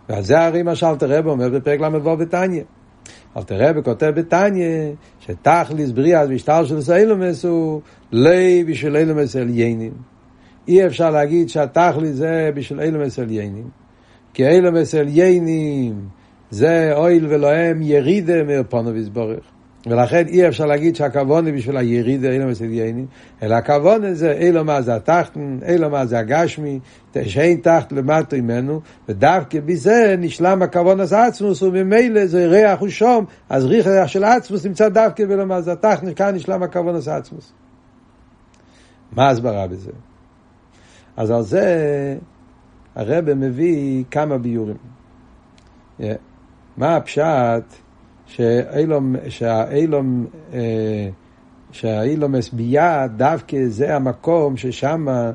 ועל 0.09 0.23
זה 0.23 0.41
הרי 0.41 0.62
מה 0.62 0.75
שאלתר 0.75 1.19
רב 1.19 1.26
אומר 1.26 1.49
בפרק 1.49 1.81
ל"ו 1.81 2.17
בתניא. 2.17 2.62
אלתר 3.37 3.69
רב 3.69 3.81
כותב 3.81 4.12
בתניא, 4.17 4.93
שתכלס 5.21 5.91
בריאה 5.91 6.26
משטר 6.26 6.64
של 6.64 6.81
סיילומס 6.81 7.45
הוא 7.45 7.81
לי 8.12 8.64
בשביל 8.64 8.97
אילומס 8.97 9.37
עליינים. 9.37 9.93
אי 10.69 10.87
אפשר 10.87 11.11
להגיד 11.11 11.49
שהתכלס 11.49 12.11
זה 12.11 12.50
בשביל 12.55 12.81
אילומס 12.81 13.19
עליינים. 13.19 13.69
כי 14.35 14.49
אילומס 14.49 14.95
עליינים 14.95 16.09
זה 16.50 16.93
אויל 16.95 17.26
ולוהם 17.29 17.83
ירידה 17.83 18.45
מרפונו 18.45 18.93
ויסבורך. 18.93 19.51
ולכן 19.87 20.27
אי 20.27 20.49
אפשר 20.49 20.67
להגיד 20.67 20.97
שהכוון 20.97 21.47
היא 21.47 21.55
בשביל 21.55 21.77
הירידה 21.77 22.31
אילו 22.31 22.47
מסדיינים, 22.47 23.07
אלא 23.43 23.55
הכוון 23.55 24.15
זה 24.15 24.33
אילו 24.33 24.65
מה 24.65 24.83
זה 24.83 24.95
התחתן, 24.95 25.59
אילו 25.69 25.91
מה 25.91 26.07
זה 26.07 26.19
הגשמי, 26.19 26.81
שאין 27.23 27.61
תחת 27.61 27.93
למטה 27.93 28.37
ממנו, 28.37 28.81
ודווקא 29.09 29.61
בזה 29.61 30.15
נשלם 30.19 30.62
הכוון 30.62 31.01
הזה 31.01 31.25
עצמוס, 31.25 31.62
וממילא 31.62 32.27
זה 32.27 32.47
ריח 32.47 32.83
ושום, 32.83 33.25
אז 33.49 33.65
ריח 33.65 34.07
של 34.07 34.25
עצמוס 34.25 34.67
נמצא 34.67 34.89
דווקא 34.89 35.27
באילו 35.27 35.47
מה 35.47 35.61
זה 35.61 35.73
התחתן, 35.73 36.15
כאן 36.15 36.35
נשלם 36.35 36.62
הכוון 36.62 36.95
הזה 36.95 37.17
עצמוס. 37.17 37.53
מה 39.12 39.29
ההסברה 39.29 39.67
בזה? 39.67 39.91
אז 41.17 41.31
על 41.31 41.43
זה 41.43 42.17
הרב 42.95 43.35
מביא 43.35 44.05
כמה 44.11 44.39
ביורים. 44.39 44.77
מה 46.77 46.97
הפשט? 46.97 47.65
שהאילום, 48.26 49.17
אה, 50.52 51.09
שהאילום 51.73 52.35
הסבייה 52.35 53.07
דווקא 53.09 53.57
זה 53.67 53.97
המקום 53.97 54.57
ששם 54.57 55.09
אה, 55.09 55.31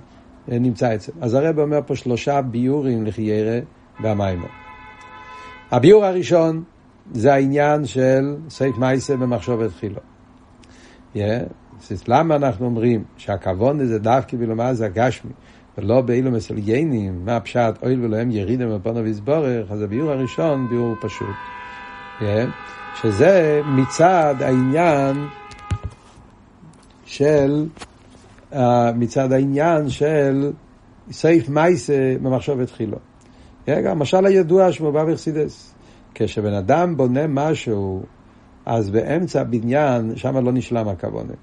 נמצא 0.48 0.96
אצלם. 0.96 1.16
אז 1.22 1.34
הרב 1.34 1.60
אומר 1.60 1.80
פה 1.86 1.96
שלושה 1.96 2.42
ביורים 2.42 3.06
לחיירה 3.06 3.60
והמיימר. 4.02 4.48
הביור 5.72 6.06
הראשון 6.06 6.64
זה 7.12 7.34
העניין 7.34 7.86
של 7.86 8.36
סייף 8.50 8.78
מייסה 8.78 9.18
במחשבת 9.18 9.72
חילו. 9.72 10.00
Yeah. 11.16 11.20
למה 12.08 12.36
אנחנו 12.36 12.66
אומרים 12.66 13.04
שהכוון 13.18 13.86
זה 13.86 14.00
דווקא 14.00 14.38
בלומר 14.38 14.74
זה 14.74 14.86
הגשמי 14.86 15.32
ולא 15.78 16.02
באילו 16.02 16.32
מסליינים, 16.32 17.26
מה 17.26 17.36
הפשט 17.36 17.84
אויל 17.84 18.06
ולהם 18.06 18.32
ירידם 18.32 18.76
מפונו 18.76 19.04
ויסבורך, 19.04 19.72
אז 19.72 19.82
הביור 19.82 20.12
הראשון 20.12 20.68
ביור 20.70 20.96
פשוט. 21.00 21.57
Yeah. 22.20 22.24
שזה 23.02 23.62
מצד 23.66 24.36
העניין 24.40 25.28
של, 27.06 27.68
uh, 28.52 28.58
מצד 28.96 29.32
העניין 29.32 29.90
של 29.90 30.52
סייף 31.12 31.50
מייסה 31.50 32.16
במחשבת 32.22 32.72
חילו. 32.72 32.98
רגע, 33.68 33.92
המשל 33.92 34.26
הידוע 34.26 34.72
שמובא 34.72 35.04
בחסידס. 35.04 35.74
כשבן 36.16 36.54
אדם 36.54 36.98
בונה 36.98 37.28
משהו, 37.28 38.04
אז 38.66 38.90
באמצע 38.90 39.42
הבניין, 39.42 40.16
שם 40.16 40.38
לא 40.38 40.52
נשלם 40.52 40.88
הכוונה. 40.88 41.34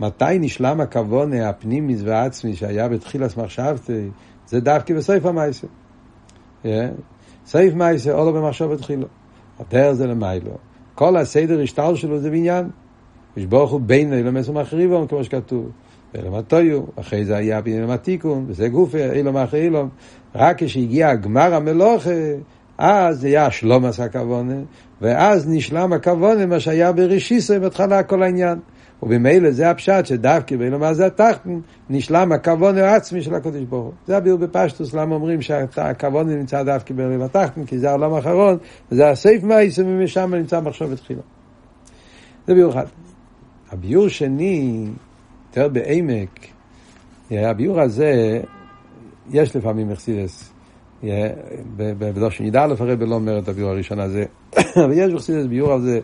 מתי 0.00 0.38
נשלם 0.40 0.80
הכוונה 0.80 1.48
הפנימיס 1.48 2.02
והעצמי 2.04 2.56
שהיה 2.56 2.88
בתחילת 2.88 3.36
מחשבתי, 3.36 4.08
זה 4.46 4.60
דווקא 4.60 4.94
בסייף 4.94 5.26
המייסה. 5.26 5.66
סייף 7.46 7.74
מייסה 7.74 8.12
או 8.12 8.24
לא 8.24 8.32
במחשבת 8.32 8.80
חילו. 8.80 9.06
הדרך 9.68 9.92
זה 9.92 10.06
למיילו. 10.06 10.50
כל 10.94 11.16
הסדר 11.16 11.62
השטר 11.62 11.94
שלו 11.94 12.18
זה 12.18 12.30
בניין. 12.30 12.68
יש 13.36 13.46
ברוך 13.46 13.70
הוא 13.70 13.80
בין 13.80 14.12
אילום 14.12 14.36
עשר 14.36 14.52
מחריבון, 14.52 15.06
כמו 15.06 15.24
שכתוב. 15.24 15.70
אילום 16.14 16.34
הטויו, 16.34 16.82
אחרי 17.00 17.24
זה 17.24 17.36
היה 17.36 17.60
בעניין 17.60 17.90
התיקון, 17.90 18.44
וזה 18.48 18.68
גופי, 18.68 19.10
אילום 19.10 19.36
אחרי 19.36 19.60
אילום. 19.60 19.88
רק 20.34 20.62
כשהגיע 20.62 21.14
גמר 21.14 21.54
המלוכה, 21.54 22.10
אז 22.78 23.24
היה 23.24 23.50
שלום 23.50 23.84
עשה 23.84 24.08
כוונה, 24.08 24.60
ואז 25.00 25.48
נשלם 25.48 25.92
הכוונה, 25.92 26.46
מה 26.46 26.60
שהיה 26.60 26.92
בראשיסו, 26.92 27.60
בהתחלה 27.60 28.02
כל 28.02 28.22
העניין. 28.22 28.58
ובמילא 29.02 29.50
זה 29.50 29.70
הפשט 29.70 30.06
שדווקא 30.06 30.56
באילום 30.56 30.94
זה 30.94 31.06
התחתן, 31.06 31.60
נשלם 31.90 32.32
הכוונה 32.32 32.90
העצמי 32.90 33.22
של 33.22 33.34
הקדוש 33.34 33.62
ברוך 33.62 33.84
הוא. 33.84 33.92
זה 34.06 34.16
הביאור 34.16 34.38
בפשטוס, 34.38 34.94
למה 34.94 35.14
אומרים 35.14 35.42
שהכוונה 35.42 36.34
נמצא 36.34 36.62
דווקא 36.62 36.94
באילום 36.94 37.22
התחתן, 37.22 37.64
כי 37.64 37.78
זה 37.78 37.90
העולם 37.90 38.12
האחרון, 38.12 38.58
וזה 38.92 39.08
הסייף 39.08 39.42
מייסם, 39.42 39.86
ומשם 39.86 40.34
נמצא 40.34 40.60
מחשבת 40.60 40.98
תחילה. 40.98 41.22
זה 42.46 42.54
ביאור 42.54 42.72
אחד. 42.72 42.86
הביאור 43.70 44.08
שני, 44.08 44.86
יותר 45.48 45.68
בעמק, 45.68 46.46
הביאור 47.30 47.80
הזה, 47.80 48.40
יש 49.30 49.56
לפעמים 49.56 49.90
אכסידס. 49.90 50.52
בדושן 51.78 52.44
י"א 52.44 52.74
הרי 52.78 52.96
לא 52.96 53.14
אומר 53.14 53.38
את 53.38 53.48
הביאור 53.48 53.70
הראשון 53.70 54.00
הזה, 54.00 54.24
אבל 54.84 54.92
יש 54.92 55.12
אכסידס 55.14 55.46
ביאור 55.46 55.72
הזה. 55.72 56.00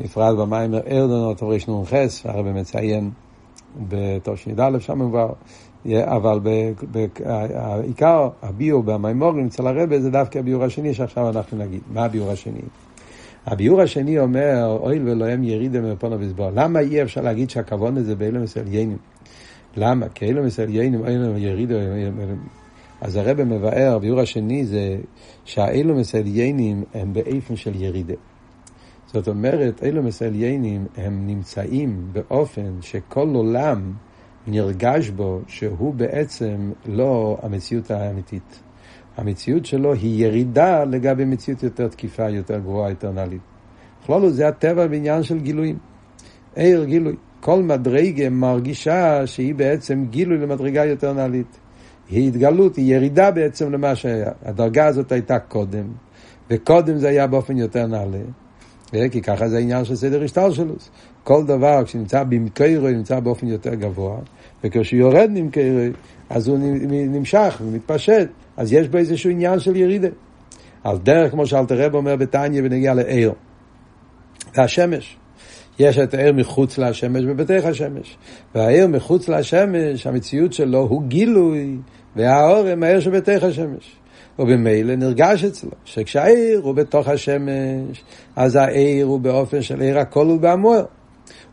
נפרד 0.00 0.36
במים 0.36 0.74
ארדון, 0.74 1.34
תורש 1.34 1.68
נ"ח, 1.68 1.92
הרב 2.24 2.46
מציין 2.46 3.10
בתש"ד 3.88 4.78
שם 4.78 5.10
כבר, 5.10 5.32
אבל 5.86 6.40
העיקר 7.54 8.28
הביור 8.42 8.82
במימורים 8.82 9.46
אצל 9.46 9.66
הרבה 9.66 10.00
זה 10.00 10.10
דווקא 10.10 10.38
הביור 10.38 10.64
השני 10.64 10.94
שעכשיו 10.94 11.28
אנחנו 11.28 11.58
נגיד. 11.58 11.80
מה 11.92 12.04
הביור 12.04 12.30
השני? 12.30 12.60
הביור 13.46 13.80
השני 13.80 14.18
אומר, 14.18 14.78
אוי 14.80 15.00
ולאם 15.04 15.44
ירידה 15.44 15.80
מפונו 15.80 16.16
וסבור. 16.20 16.50
למה 16.54 16.80
אי 16.80 17.02
אפשר 17.02 17.20
להגיד 17.20 17.50
שהכוון 17.50 17.96
הזה 17.96 18.16
באילם 18.16 18.42
מסליינים? 18.42 18.98
למה? 19.76 20.08
כי 20.08 20.24
אילם 20.24 20.46
מסליינים, 20.46 21.06
אילם 21.06 21.36
ירידה, 21.36 21.74
אז 23.00 23.16
הרב 23.16 23.42
מבאר, 23.42 23.92
הביור 23.96 24.20
השני 24.20 24.66
זה 24.66 24.96
שהאילם 25.44 25.96
מסליינים 25.96 26.84
הם 26.94 27.12
באיפן 27.12 27.56
של 27.56 27.82
ירידה. 27.82 28.14
זאת 29.12 29.28
אומרת, 29.28 29.82
אלו 29.82 30.02
מסליינים 30.02 30.86
הם 30.96 31.26
נמצאים 31.26 32.08
באופן 32.12 32.72
שכל 32.80 33.28
עולם 33.34 33.92
נרגש 34.46 35.08
בו 35.08 35.40
שהוא 35.46 35.94
בעצם 35.94 36.70
לא 36.86 37.38
המציאות 37.42 37.90
האמיתית. 37.90 38.60
המציאות 39.16 39.66
שלו 39.66 39.92
היא 39.92 40.24
ירידה 40.26 40.84
לגבי 40.84 41.24
מציאות 41.24 41.62
יותר 41.62 41.88
תקיפה, 41.88 42.28
יותר 42.28 42.58
גבוהה, 42.58 42.90
יותר 42.90 43.12
נעלית. 43.12 43.40
בכלול 44.02 44.28
זה 44.30 44.48
הטבע 44.48 44.86
בעניין 44.86 45.22
של 45.22 45.38
גילויים. 45.38 45.78
עיר 46.56 46.84
גילוי. 46.84 47.16
כל 47.40 47.62
מדרגה 47.62 48.30
מרגישה 48.30 49.26
שהיא 49.26 49.54
בעצם 49.54 50.04
גילוי 50.10 50.38
למדרגה 50.38 50.84
יותר 50.84 51.12
נעלית. 51.12 51.58
היא 52.10 52.28
התגלות, 52.28 52.76
היא 52.76 52.94
ירידה 52.94 53.30
בעצם 53.30 53.72
למה 53.72 53.96
שהיה. 53.96 54.30
הדרגה 54.42 54.86
הזאת 54.86 55.12
הייתה 55.12 55.38
קודם, 55.38 55.84
וקודם 56.50 56.96
זה 56.96 57.08
היה 57.08 57.26
באופן 57.26 57.56
יותר 57.56 57.86
נעלה. 57.86 58.18
אה, 58.94 59.08
כי 59.08 59.22
ככה 59.22 59.48
זה 59.48 59.56
העניין 59.56 59.84
של 59.84 59.96
סדר 59.96 60.24
השטר 60.24 60.52
שלו. 60.52 60.74
כל 61.24 61.46
דבר 61.46 61.84
כשנמצא 61.84 62.24
במקרו 62.24 62.88
נמצא 62.88 63.20
באופן 63.20 63.46
יותר 63.46 63.74
גבוה, 63.74 64.16
וכשהוא 64.64 65.00
יורד 65.00 65.30
ממקרו 65.30 65.80
אז 66.30 66.48
הוא 66.48 66.58
נמשך 66.88 67.60
ומתפשט, 67.64 68.28
אז 68.56 68.72
יש 68.72 68.88
בו 68.88 68.98
איזשהו 68.98 69.30
עניין 69.30 69.60
של 69.60 69.76
ירידה. 69.76 70.08
על 70.84 70.98
דרך, 70.98 71.30
כמו 71.30 71.46
שאלתר 71.46 71.84
רב 71.84 71.94
אומר 71.94 72.16
בתניא 72.16 72.60
ונגיע 72.64 72.94
לעיר. 72.94 73.32
והשמש. 74.56 75.16
יש 75.78 75.98
את 75.98 76.14
העיר 76.14 76.32
מחוץ 76.32 76.78
לשמש 76.78 77.24
ובתוך 77.26 77.64
השמש. 77.64 78.16
והעיר 78.54 78.86
מחוץ 78.86 79.28
לשמש, 79.28 80.06
המציאות 80.06 80.52
שלו 80.52 80.78
הוא 80.78 81.02
גילוי, 81.02 81.76
והאור 82.16 82.66
הם 82.66 82.82
העיר 82.82 83.00
שבתוך 83.00 83.44
השמש. 83.44 83.96
ובמילא 84.38 84.96
נרגש 84.96 85.44
אצלו, 85.44 85.70
שכשהעיר 85.84 86.60
הוא 86.62 86.74
בתוך 86.74 87.08
השמש, 87.08 88.04
אז 88.36 88.56
העיר 88.56 89.06
הוא 89.06 89.20
באופן 89.20 89.62
של 89.62 89.80
עיר 89.80 89.98
הכל 89.98 90.26
הוא 90.26 90.40
בהמוער. 90.40 90.84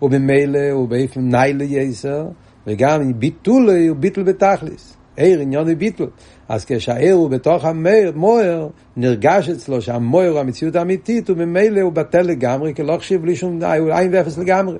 ובמילא 0.02 0.71
הוא 0.71 0.88
באופן 0.88 1.21
ניילה 1.21 1.63
יסר, 1.63 2.26
וגם 2.67 3.19
ביטול 3.19 3.69
הוא 3.89 3.98
ביטול 3.98 4.24
בתכליס. 4.24 4.95
עיר 5.17 5.39
עניון 5.39 5.67
הוא 5.67 5.78
ביטול. 5.78 6.10
אז 6.50 6.65
כשהעיר 6.65 7.15
הוא 7.15 7.30
בתוך 7.30 7.65
המוער, 7.65 8.67
נרגש 8.98 9.50
אצלו 9.50 9.82
שהמוער 9.82 10.32
הוא 10.32 10.39
המציאות 10.39 10.76
האמיתית, 10.76 11.30
וממילא 11.30 11.82
הוא 11.82 11.91
בטל 11.91 12.21
לגמרי, 12.21 12.74
כי 12.74 12.84
לא 12.84 12.98
חשיב 12.98 13.26
לי 13.26 13.36
שום 13.36 13.60
די, 13.60 13.78
הוא 13.80 13.91
עין 13.91 14.10
ואפס 14.13 14.38
לגמרי. 14.38 14.78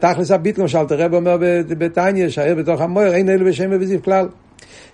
תכלס 0.00 0.30
הביטל, 0.30 0.66
שאלת 0.66 0.92
הרב 0.92 1.14
אומר 1.14 1.36
בתניא, 1.68 2.28
שהעיר 2.28 2.54
בתוך 2.54 2.80
המוער, 2.80 3.14
אין 3.14 3.28
אלו 3.28 3.46
בשם 3.46 3.70
ובזיו 3.72 4.02
כלל. 4.02 4.28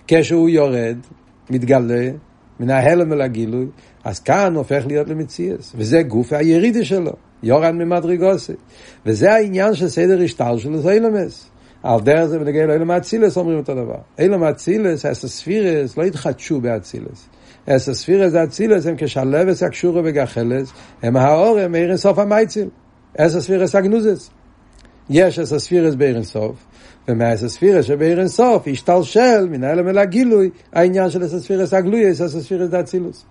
כשהוא 0.07 0.49
יורד, 0.49 0.97
מתגלה, 1.49 2.09
מן 2.59 2.69
ההלם 2.69 3.13
אל 3.13 3.21
הגילוי, 3.21 3.65
אז 4.03 4.19
כאן 4.19 4.55
הופך 4.55 4.83
להיות 4.87 5.09
למציאס, 5.09 5.73
וזה 5.75 6.01
גוף 6.01 6.33
הירידי 6.33 6.85
שלו, 6.85 7.11
יורד 7.43 7.71
ממדרגוסי. 7.71 8.53
וזה 9.05 9.33
העניין 9.33 9.73
של 9.73 9.87
סדר 9.87 10.21
השטר 10.23 10.57
שלו, 10.57 10.81
זה 10.81 10.91
אילמס. 10.91 11.49
על 11.83 11.99
דרך 11.99 12.25
זה 12.25 12.39
בנגיע 12.39 12.65
לאילם 12.65 12.91
האצילס 12.91 13.37
אומרים 13.37 13.57
אותו 13.57 13.75
דבר. 13.75 13.97
אילם 14.19 14.43
האצילס, 14.43 15.05
אסספירס, 15.05 15.97
לא 15.97 16.03
התחדשו 16.03 16.61
באצילס. 16.61 17.29
אסספירס 17.69 18.31
זה 18.31 18.43
אצילס, 18.43 18.85
הם 18.85 18.95
כשלבס 18.97 19.63
הקשורו 19.63 20.01
וגחלס, 20.03 20.71
הם 21.03 21.17
האור, 21.17 21.59
הם 21.59 21.75
עיר 21.75 21.97
סוף 21.97 22.19
המייציל. 22.19 22.69
אסספירס 23.17 23.75
הגנוזס. 23.75 24.29
יש 25.09 25.39
אסספירס 25.39 25.95
בעיר 25.95 26.23
סוף, 26.23 26.55
ומהאסספירס 27.07 27.85
שבעיר 27.85 28.19
אינסוף 28.19 28.67
השתלשל 28.67 29.47
מן 29.49 29.63
האלם 29.63 29.87
אל 29.87 29.97
הגילוי 29.97 30.49
העניין 30.73 31.09
של 31.09 31.25
אסספירס 31.25 31.73
הגלויס, 31.73 32.21
אסספירס 32.21 32.69
דאצילוס. 32.69 33.25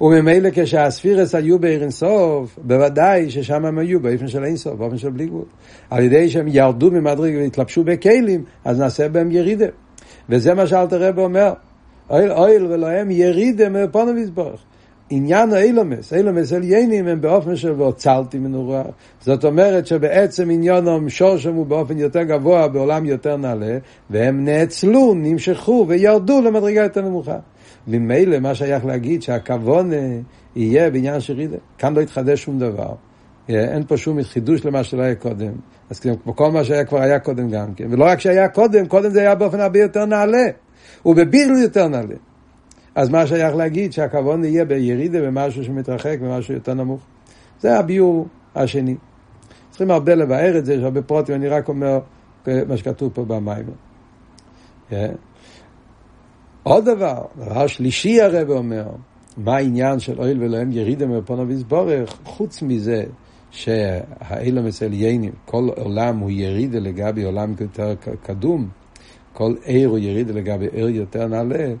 וממילא 0.00 0.48
כשהספירס 0.52 1.34
היו 1.34 1.58
בעיר 1.58 1.82
אינסוף, 1.82 2.58
בוודאי 2.62 3.30
ששם 3.30 3.64
הם 3.64 3.78
היו 3.78 4.00
באופן 4.00 4.28
של 4.28 4.44
אינסוף, 4.44 4.74
באופן 4.74 4.98
של 4.98 5.10
בלי 5.10 5.26
גבול. 5.26 5.44
על 5.90 6.04
ידי 6.04 6.28
שהם 6.28 6.48
ירדו 6.48 6.90
ממדרגה 6.90 7.38
והתלבשו 7.38 7.84
בכלים, 7.84 8.44
אז 8.64 8.78
נעשה 8.78 9.08
בהם 9.08 9.30
ירידה. 9.30 9.66
וזה 10.28 10.54
מה 10.54 10.66
שאלתר 10.66 11.02
רב 11.02 11.18
אומר, 11.18 11.52
אויל 12.10 12.32
אויל 12.32 12.66
ולהם 12.66 13.10
ירידה 13.10 13.68
מפונו 13.68 14.14
מזבורך. 14.14 14.60
עניין 15.10 15.52
האילומס, 15.52 16.12
אילומס 16.12 16.52
עליינים 16.52 17.06
הם 17.06 17.20
באופן 17.20 17.56
של 17.56 17.72
והוצלתי 17.72 18.38
מנורה. 18.38 18.82
זאת 19.20 19.44
אומרת 19.44 19.86
שבעצם 19.86 20.50
עניונם 20.50 21.08
שורשם 21.08 21.54
הוא 21.54 21.66
באופן 21.66 21.98
יותר 21.98 22.22
גבוה, 22.22 22.68
בעולם 22.68 23.04
יותר 23.04 23.36
נעלה, 23.36 23.78
והם 24.10 24.44
נאצלו, 24.44 25.14
נמשכו 25.14 25.84
וירדו 25.88 26.42
למדרגה 26.42 26.82
יותר 26.82 27.02
נמוכה. 27.02 27.38
ממילא 27.86 28.38
מה 28.38 28.54
שייך 28.54 28.84
להגיד 28.84 29.22
שהכוון 29.22 29.90
יהיה 30.56 30.90
בעניין 30.90 31.20
של 31.20 31.34
רידה. 31.34 31.56
כאן 31.78 31.94
לא 31.94 32.00
יתחדש 32.00 32.42
שום 32.42 32.58
דבר. 32.58 32.92
אין 33.48 33.84
פה 33.88 33.96
שום 33.96 34.22
חידוש 34.22 34.64
למה 34.64 34.84
שלא 34.84 35.02
היה 35.02 35.14
קודם. 35.14 35.52
אז 35.90 36.00
כמו 36.00 36.36
כל 36.36 36.50
מה 36.50 36.64
שהיה 36.64 36.84
כבר 36.84 37.00
היה 37.00 37.18
קודם 37.18 37.50
גם 37.50 37.74
כן. 37.74 37.86
ולא 37.90 38.04
רק 38.04 38.20
שהיה 38.20 38.48
קודם, 38.48 38.86
קודם 38.86 39.10
זה 39.10 39.20
היה 39.20 39.34
באופן 39.34 39.60
הרבה 39.60 39.78
יותר 39.78 40.04
נעלה. 40.04 40.46
ובבירל 41.06 41.56
יותר 41.62 41.88
נעלה. 41.88 42.14
אז 42.96 43.10
מה 43.10 43.26
שייך 43.26 43.54
להגיד 43.56 43.92
שהכוון 43.92 44.44
יהיה 44.44 44.64
בירידה 44.64 45.20
במשהו 45.20 45.64
שמתרחק 45.64 46.16
במשהו 46.20 46.54
יותר 46.54 46.74
נמוך. 46.74 47.00
זה 47.60 47.78
הביור 47.78 48.26
השני. 48.54 48.94
צריכים 49.70 49.90
הרבה 49.90 50.14
לבאר 50.14 50.58
את 50.58 50.66
זה, 50.66 50.74
יש 50.74 50.82
הרבה 50.82 51.02
פרוטים, 51.02 51.34
אני 51.34 51.48
רק 51.48 51.68
אומר 51.68 51.98
מה 52.46 52.76
שכתוב 52.76 53.12
פה 53.14 53.24
במים. 53.24 53.66
Yeah. 53.66 54.90
כן? 54.90 55.14
עוד 56.62 56.84
דבר, 56.84 57.24
דבר 57.36 57.66
שלישי 57.66 58.20
הרב 58.20 58.50
אומר, 58.50 58.86
מה 59.36 59.56
העניין 59.56 59.98
של 59.98 60.18
אוהל 60.18 60.42
ולהם 60.42 60.72
ירידה 60.72 61.06
מפונו 61.06 61.48
ויסבורך, 61.48 62.18
חוץ 62.24 62.62
מזה 62.62 63.04
שהאילם 63.50 64.66
אצל 64.66 64.92
יינים, 64.92 65.32
כל 65.44 65.68
עולם 65.76 66.18
הוא 66.18 66.30
ירידה 66.30 66.78
לגבי 66.78 67.24
עולם 67.24 67.54
יותר 67.60 67.94
קדום, 68.22 68.68
כל 69.32 69.54
עיר 69.64 69.88
הוא 69.88 69.98
ירידה 69.98 70.32
לגבי 70.32 70.66
עיר 70.72 70.88
יותר 70.88 71.26
נעלה, 71.26 71.74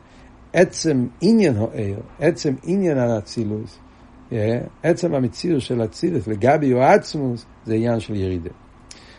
עצם 0.56 1.06
עניין 1.20 1.56
העיר, 1.56 2.00
עצם 2.18 2.54
עניין 2.62 2.98
האצילוס, 2.98 3.78
עצם 4.82 5.14
המציאות 5.14 5.60
של 5.60 5.84
אצילוס 5.84 6.26
לגבי 6.26 6.72
או 6.72 6.82
עצמוס, 6.82 7.46
זה 7.64 7.74
עניין 7.74 8.00
של 8.00 8.14
ירידה. 8.14 8.50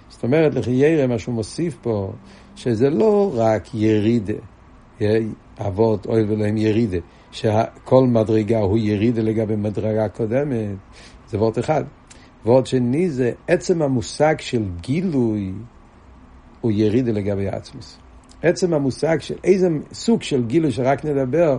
זאת 0.09 0.23
אומרת, 0.23 0.55
לכי 0.55 0.71
ירא, 0.71 1.07
מה 1.07 1.19
שהוא 1.19 1.35
מוסיף 1.35 1.77
פה, 1.81 2.11
שזה 2.55 2.89
לא 2.89 3.31
רק 3.35 3.75
ירידה, 3.75 4.33
אבות 5.59 6.05
אוי 6.05 6.23
ולהם 6.27 6.57
ירידה, 6.57 6.97
שכל 7.31 8.07
מדרגה 8.07 8.59
הוא 8.59 8.77
ירידה 8.77 9.21
לגבי 9.21 9.55
מדרגה 9.55 10.09
קודמת, 10.09 10.75
זה 11.27 11.37
וורט 11.37 11.59
אחד. 11.59 11.83
וורט 12.45 12.65
שני 12.65 13.09
זה 13.09 13.31
עצם 13.47 13.81
המושג 13.81 14.35
של 14.39 14.65
גילוי 14.81 15.53
הוא 16.61 16.71
ירידה 16.71 17.11
לגבי 17.11 17.47
עצמוס. 17.47 17.99
עצם 18.43 18.73
המושג 18.73 19.17
של 19.19 19.35
איזה 19.43 19.69
סוג 19.93 20.23
של 20.23 20.45
גילוי 20.45 20.71
שרק 20.71 21.05
נדבר, 21.05 21.57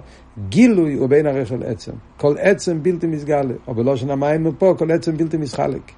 גילוי 0.48 0.94
הוא 0.94 1.08
בין 1.08 1.26
הרכב 1.26 1.54
לעצם. 1.54 1.92
כל 2.16 2.34
עצם 2.38 2.82
בלתי 2.82 3.06
מסגלה, 3.06 3.54
או 3.66 3.74
בלושן 3.74 4.10
המים 4.10 4.52
פה, 4.58 4.74
כל 4.78 4.90
עצם 4.90 5.16
בלתי 5.16 5.36
מסחלק. 5.36 5.92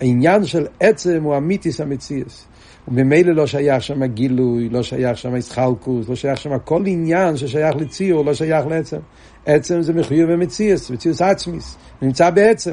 העניין 0.00 0.44
של 0.44 0.66
עצם 0.80 1.22
הוא 1.22 1.36
אמיתיס 1.36 1.80
המציאס. 1.80 2.46
וממילא 2.88 3.32
לא 3.32 3.46
שייך 3.46 3.82
שם 3.82 4.04
גילוי, 4.04 4.68
לא 4.68 4.82
שייך 4.82 5.18
שם 5.18 5.34
איסחלקוס, 5.34 6.08
לא 6.08 6.14
שייך 6.14 6.40
שם 6.40 6.58
כל 6.64 6.82
עניין 6.86 7.36
ששייך 7.36 7.76
לציור, 7.76 8.24
לא 8.24 8.34
שייך 8.34 8.66
לעצם. 8.66 8.98
עצם 9.46 9.82
זה 9.82 9.92
מחויב 9.92 10.32
במציאס, 10.32 10.90
מציאס 10.90 11.22
עצמיס, 11.22 11.76
נמצא 12.02 12.30
בעצם. 12.30 12.72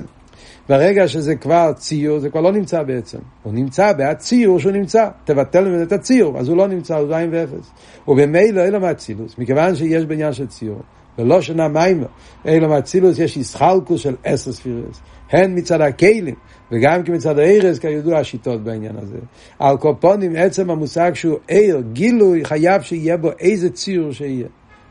ברגע 0.69 1.07
שזה 1.07 1.35
כבר 1.35 1.71
ציור, 1.75 2.19
זה 2.19 2.29
כבר 2.29 2.41
לא 2.41 2.51
נמצא 2.51 2.83
בעצם. 2.83 3.17
הוא 3.43 3.53
נמצא 3.53 3.93
בהציור 3.93 4.59
שהוא 4.59 4.71
נמצא. 4.71 5.09
תבטל 5.23 5.65
ממנו 5.65 5.83
את 5.83 5.91
הציור, 5.91 6.39
אז 6.39 6.49
הוא 6.49 6.57
לא 6.57 6.67
נמצא, 6.67 6.95
הוא 6.95 7.07
זין 7.07 7.29
ואפס. 7.31 7.71
ובמילא 8.07 8.61
אלו 8.61 8.79
מהצילוס, 8.79 9.37
מכיוון 9.37 9.75
שיש 9.75 10.05
בעניין 10.05 10.33
של 10.33 10.47
ציור, 10.47 10.81
ולא 11.19 11.41
שנה 11.41 11.67
מיימר, 11.67 12.07
אלו 12.47 12.69
מהצילוס 12.69 13.19
יש 13.19 13.37
איסחלקוס 13.37 14.01
של 14.01 14.15
עשר 14.23 14.51
ספירס. 14.51 15.01
הן 15.31 15.57
מצד 15.57 15.81
הכלים, 15.81 16.35
וגם 16.71 17.03
כי 17.03 17.11
מצד 17.11 17.39
הארז, 17.39 17.79
כידוע 17.79 18.19
השיטות 18.19 18.63
בעניין 18.63 18.95
הזה. 18.97 19.17
על 19.59 19.77
קופונים, 19.77 20.35
עצם 20.35 20.69
המושג 20.69 21.11
שהוא 21.13 21.37
עיר, 21.47 21.83
גילוי, 21.93 22.45
חייב 22.45 22.81
שיהיה 22.81 23.17
בו 23.17 23.29
איזה 23.39 23.69
ציור 23.69 24.11
שיהיה. 24.11 24.47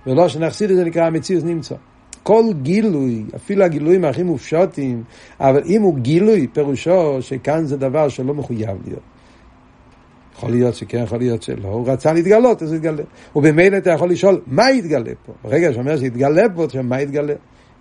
ולא 0.06 0.28
שנחסיד 0.28 0.70
את 0.70 0.76
זה 0.76 0.84
נקרא 0.84 1.06
המציאות 1.06 1.44
נמצא. 1.44 1.74
כל 2.22 2.44
גילוי, 2.62 3.24
אפילו 3.36 3.64
הגילויים 3.64 4.04
הכי 4.04 4.22
מופשטים, 4.22 5.02
אבל 5.40 5.62
אם 5.66 5.82
הוא 5.82 5.94
גילוי, 5.98 6.46
פירושו 6.52 7.22
שכאן 7.22 7.64
זה 7.64 7.76
דבר 7.76 8.08
שלא 8.08 8.34
מחויב 8.34 8.76
להיות. 8.86 9.02
יכול 10.36 10.50
להיות 10.50 10.74
שכן, 10.74 11.02
יכול 11.02 11.18
להיות 11.18 11.42
שלא, 11.42 11.68
הוא 11.68 11.88
רצה 11.88 12.12
להתגלות, 12.12 12.62
אז 12.62 12.68
הוא 12.68 12.76
יתגלה. 12.76 13.02
ובמילא 13.36 13.76
אתה 13.76 13.90
יכול 13.90 14.10
לשאול, 14.10 14.40
מה 14.46 14.70
יתגלה 14.70 15.12
פה? 15.26 15.32
ברגע 15.44 15.72
שאומר 15.72 15.96
שיתגלה 15.96 16.42
פה, 16.54 16.64
אתה 16.64 16.82
מה 16.82 17.00
יתגלה? 17.00 17.34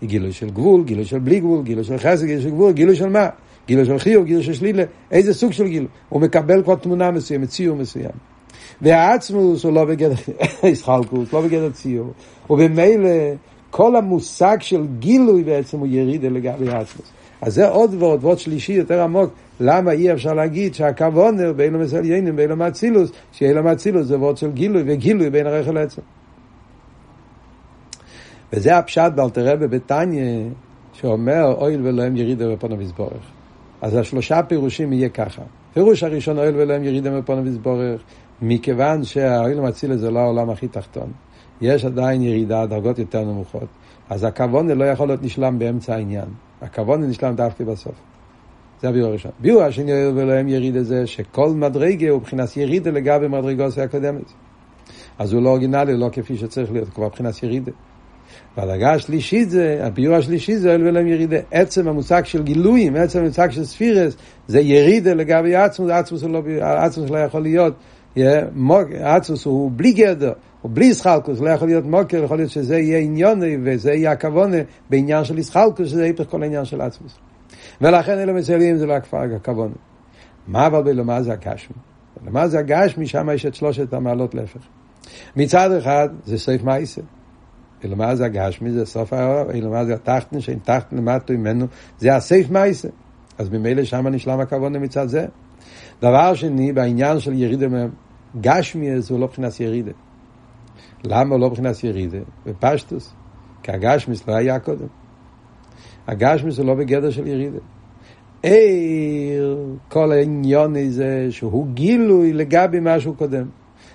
גילוי 0.04 0.32
של 0.32 0.50
גבול, 0.50 0.84
גילוי 0.84 1.06
של 1.06 1.20
בלי 1.20 1.40
גבול, 1.40 1.64
גילוי 1.64 1.84
של 1.84 1.98
חסד, 1.98 2.26
גילוי 2.26 2.44
של 2.44 2.50
גבול, 2.50 2.72
גילוי 2.72 2.96
של 2.96 3.10
מה? 3.10 3.28
גילוי 3.68 3.86
של 3.86 4.00
חיוב, 4.00 4.26
גילוי 4.26 4.44
של 4.44 4.54
שלילה, 4.54 4.84
איזה 5.12 5.34
סוג 5.34 5.52
של 5.52 5.68
גילוי? 5.68 5.88
הוא 6.10 6.22
מקבל 6.22 6.64
כבר 6.64 6.76
תמונה 6.76 7.12
מסוימת, 7.12 7.50
ציור 7.50 7.78
מסוים. 7.78 8.12
והעצמוס 8.82 9.64
הוא 9.64 9.74
לא 9.74 9.86
בגדר 9.86 10.16
ישחלקוס, 10.64 11.34
לא 11.34 11.42
בגדר 11.42 11.70
ציור. 11.70 12.14
ובמילא 12.50 13.10
כל 13.72 13.96
המושג 13.96 14.58
של 14.60 14.86
גילוי 15.00 15.44
בעצם 15.44 15.80
הוא 15.80 15.88
ירידה 15.88 16.30
לגבי 16.30 16.70
העצמוס. 16.70 17.12
אז 17.42 17.54
זה 17.54 17.68
עוד 17.68 17.96
ועוד, 18.00 18.24
ועוד 18.24 18.40
שלישי 18.40 18.74
יותר 18.74 19.02
עמוק, 19.02 19.34
למה 19.60 19.92
אי 19.92 20.14
אפשר 20.14 20.34
להגיד 20.34 20.74
שהכוונר 20.74 21.54
בין 21.54 21.76
המסליינים, 21.76 22.36
בין 22.36 22.52
המאצילוס, 22.52 23.12
שיהיה 23.32 23.54
למאצילוס 23.54 24.08
זה 24.08 24.20
ועוד 24.20 24.38
של 24.38 24.52
גילוי, 24.52 24.84
וגילוי 24.86 25.30
בין 25.30 25.48
הרחל 25.48 25.72
לעצם. 25.72 26.02
וזה 28.54 28.78
הפשט 28.78 29.12
באלתרבה 29.16 29.68
בתניא, 29.68 30.46
שאומר, 30.94 31.54
אויל 31.58 31.88
ולהם 31.88 32.18
ירידה 32.18 32.56
בפון 32.56 32.72
המזבורך. 32.72 33.32
אז 33.82 33.96
השלושה 33.96 34.44
פירושים 34.44 34.94
יהיה 34.94 35.10
ככה. 35.10 35.42
פירוש 35.74 36.04
הראשון, 36.04 36.38
אויל 36.38 36.56
ולהם 36.58 36.84
ירידה 36.84 37.20
בפון 37.20 37.38
המזבורך, 37.38 38.02
מכיוון 38.42 39.04
שהאויל 39.04 39.58
המאצילוס 39.58 40.00
זה 40.00 40.12
לא 40.12 40.20
העולם 40.20 40.50
הכי 40.50 40.68
תחתון. 40.68 41.12
יש 41.62 41.86
עדיין 41.86 42.22
ירידה, 42.22 42.66
דרגות 42.66 43.00
יותר 43.00 43.24
נמוכות. 43.24 43.68
אז 44.10 44.24
הכוונה 44.24 44.74
לא 44.74 44.86
יכול 44.86 45.08
להיות 45.08 45.24
נשלם 45.24 45.60
באמצע 45.60 45.96
העניין. 45.96 46.26
הכוונה 46.62 47.08
נשלם 47.08 47.36
דווקא 47.36 47.64
בסוף. 47.64 47.96
זה 48.82 48.90
הביאור 48.90 49.10
הראשון. 49.10 49.32
ביאור 49.40 49.64
השני 49.64 49.92
ולהם 50.16 50.48
ירידה 50.48 50.84
זה 50.84 51.08
שכל 51.08 51.50
מדרגה 51.50 52.10
הוא 52.10 52.20
מבחינת 52.20 52.58
ירידה 52.58 52.92
לגבי 52.92 53.28
מדרגות 53.28 53.78
הקודמת. 53.78 54.32
אז 55.20 55.34
הוא 55.34 55.44
לא 55.44 55.50
אורגינלי, 55.50 55.98
לא 55.98 56.10
כפי 56.12 56.38
שצריך 56.38 56.72
להיות, 56.72 56.90
כבר 56.90 57.06
מבחינת 57.06 57.44
ירידה. 57.44 57.72
והדרגה 58.58 58.94
השלישית 58.94 59.50
זה, 59.50 59.80
הביאור 59.82 60.16
השלישי 60.16 60.56
זה 60.56 60.76
אל 60.76 60.88
ולהם 60.88 61.08
ירידה. 61.08 61.38
עצם 61.52 61.88
המושג 61.88 62.26
של 62.26 62.44
גילויים, 62.44 62.96
עצם 62.96 63.20
המושג 63.20 63.52
של 63.52 63.66
ספירס, 63.66 64.18
זה 64.48 64.60
ירידה 64.60 65.14
לגבי 65.14 65.56
עצמוס, 65.56 65.92
עצמוס 65.92 66.24
לא, 66.24 66.42
עצמוס 66.62 67.10
לא 67.10 67.18
יכול 67.18 67.42
להיות, 67.42 67.74
עצמוס 69.04 69.46
הוא 69.46 69.72
בלי 69.76 69.92
גדר. 69.92 70.34
ובלי 70.66 70.86
ישחלקוס 70.86 71.40
לא 71.40 71.50
יכול 71.50 71.68
להיות 71.68 71.86
מוקר, 71.86 72.24
יכול 72.24 72.38
להיות 72.38 72.50
שזה 72.50 72.78
יהיה 72.78 73.00
עניון 73.00 73.42
וזה 73.64 73.94
יהיה 73.94 74.12
הכוונה 74.12 74.58
בעניין 74.90 75.24
של 75.24 75.38
ישחלקוס, 75.38 75.88
שזה 75.88 76.04
היפך 76.04 76.24
כל 76.30 76.44
העניין 76.44 76.66
של 76.66 76.82
עצמוס. 76.82 77.18
ולכן 77.82 78.20
אלו 78.20 78.34
מסיילים 78.34 78.78
זה 78.78 78.86
לא 78.86 78.94
הכוונה. 78.94 79.74
מה 80.48 80.68
אבל 80.68 80.84
בלמה 80.84 81.22
זה 81.22 81.34
הגשמי? 81.34 81.76
בלמה 82.22 82.48
זה 82.48 82.60
הגשמי, 82.60 83.08
שם 83.08 83.30
יש 83.34 83.46
את 83.46 83.56
שלושת 83.56 83.94
המעלות 83.94 84.36
להפך. 84.36 84.62
מצד 85.36 85.72
אחד 85.72 86.10
זה 86.26 86.38
סעיף 86.38 86.64
מייסר. 86.64 87.02
אלומה 87.86 88.16
זה 88.16 88.26
הגשמי, 88.26 88.72
זה 88.72 88.86
סוף 88.86 89.14
האור, 89.14 89.52
אלומה 89.52 89.86
זה 89.86 89.94
התחתן, 89.94 90.40
שאין 90.40 90.60
תחתן 90.64 90.98
למטו 90.98 91.34
ממנו, 91.34 91.66
זה 92.00 92.16
הסעיף 92.16 92.50
מייסר. 92.50 92.90
אז 93.38 93.50
ממילא 93.50 93.84
שם 93.84 94.08
נשלם 94.08 94.40
הכוונה 94.40 94.80
מצד 94.80 95.08
זה. 95.08 95.26
דבר 96.02 96.34
שני, 96.34 96.74
בעניין 96.74 97.20
של 97.20 97.34
ירידה 97.34 97.68
גשמי, 98.42 99.02
זה 99.02 99.18
לא 99.18 99.28
מבחינת 99.28 99.60
ירידה. 99.60 99.92
למה 101.04 101.38
לא 101.38 101.50
מבחינת 101.50 101.84
ירידה? 101.84 102.18
בפשטוס. 102.46 103.14
כי 103.64 103.72
הגשמיס 103.72 104.28
לא 104.28 104.34
היה 104.36 104.60
קודם. 104.60 104.88
הגשמיס 106.08 106.58
הוא 106.58 106.66
לא 106.66 106.76
בגדר 106.76 107.10
של 107.10 107.28
ירידה. 107.28 107.60
עיר, 108.44 109.58
כל 109.90 110.12
העניון 110.12 110.76
הזה 110.76 111.28
שהוא 111.30 111.68
גילוי 111.68 112.34
לגבי 112.34 112.78
משהו 112.82 113.16
קודם. 113.16 113.46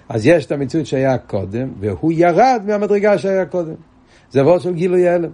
אז 0.09 0.27
יש 0.27 0.47
את 0.47 0.53
המציאות 0.53 0.87
שהיה 0.87 1.19
קודם, 1.19 1.73
והוא 1.81 2.13
ירד 2.13 2.63
מהמדרגה 2.67 3.19
שהיה 3.19 3.47
קודם. 3.47 3.75
זה 4.31 4.41
עבור 4.41 4.59
של 4.59 4.75
גילוי 4.75 5.09
הלם. 5.09 5.31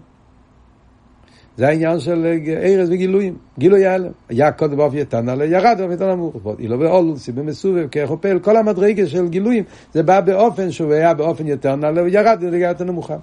זה 1.62 1.68
העניין 1.68 2.00
של 2.00 2.26
ארז 2.62 2.90
וגילויים, 2.90 3.36
גילוי 3.58 3.86
ההלם. 3.86 4.10
היה 4.28 4.52
קודם 4.52 4.76
באופי 4.76 5.00
יתן 5.00 5.28
עלי, 5.28 5.46
ירד 5.46 5.76
באופי 5.78 5.94
יתן 5.94 6.10
נמוך. 6.10 6.36
אילו 6.58 6.78
באולוסי, 6.78 7.32
במסובב, 7.32 7.86
כחופל, 7.90 8.38
כל 8.38 8.56
המדרגה 8.56 9.06
של 9.06 9.28
גילויים, 9.28 9.64
זה 9.92 10.02
בא 10.02 10.20
באופן 10.20 10.70
שהוא 10.70 10.92
היה 10.92 11.14
באופן 11.14 11.46
יותר 11.46 11.76
נעלה, 11.76 12.02
וירד 12.02 12.38
בדרגה 12.40 12.66
יותר 12.66 12.84
נמוכה. 12.84 13.16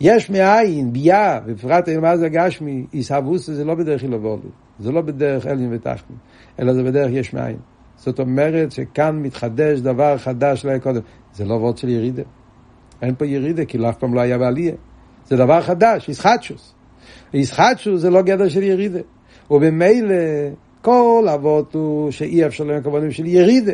יש 0.00 0.30
מאין, 0.30 0.92
ביה, 0.92 1.40
בפרט 1.46 1.88
מה 1.88 2.16
זה 2.16 2.28
גשמי, 2.28 2.86
עיסאוווס 2.92 3.50
זה 3.50 3.64
לא 3.64 3.74
בדרך 3.74 4.02
אילו 4.02 4.22
ואולו, 4.22 4.50
זה 4.78 4.92
לא 4.92 5.00
בדרך 5.00 5.46
אליין 5.46 5.68
ותחתן, 5.72 6.14
אלא 6.60 6.72
זה 6.72 6.82
בדרך 6.82 7.10
יש 7.12 7.34
מאין. 7.34 7.56
זאת 7.96 8.20
אומרת 8.20 8.72
שכאן 8.72 9.22
מתחדש 9.22 9.80
דבר 9.80 10.18
חדש 10.18 10.64
לא 10.64 10.70
היה 10.70 10.80
קודם. 10.80 11.00
זה 11.34 11.44
לא 11.44 11.54
וורד 11.54 11.78
של 11.78 11.88
ירידה. 11.88 12.22
אין 13.02 13.14
פה 13.14 13.26
ירידה, 13.26 13.64
כי 13.64 13.78
אף 13.88 13.96
פעם 13.98 14.14
לא 14.14 14.20
היה 14.20 14.38
בעלייה. 14.38 14.74
זה 15.24 15.36
דבר 15.36 15.60
חדש, 15.60 16.08
ישחטשוס. 16.08 16.75
ישחטשו 17.34 17.98
זה 17.98 18.10
לא 18.10 18.22
גדר 18.22 18.48
של 18.48 18.62
ירידה. 18.62 19.00
ובמילא 19.50 20.14
כל 20.82 21.26
אבות 21.34 21.74
הוא 21.74 22.10
שאי 22.10 22.46
אפשר 22.46 22.64
להם 22.64 22.82
כוונים 22.82 23.10
של 23.10 23.26
ירידה. 23.26 23.72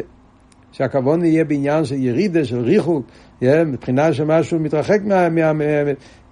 שהכוון 0.73 1.25
יהיה 1.25 1.45
בעניין 1.45 1.85
של 1.85 1.95
ירידה, 1.95 2.45
של 2.45 2.61
ריחוק, 2.61 3.07
מבחינה 3.43 4.13
שמשהו 4.13 4.61
מתרחק 4.61 5.01
מה... 5.05 5.29
מה, 5.29 5.53
מה 5.53 5.65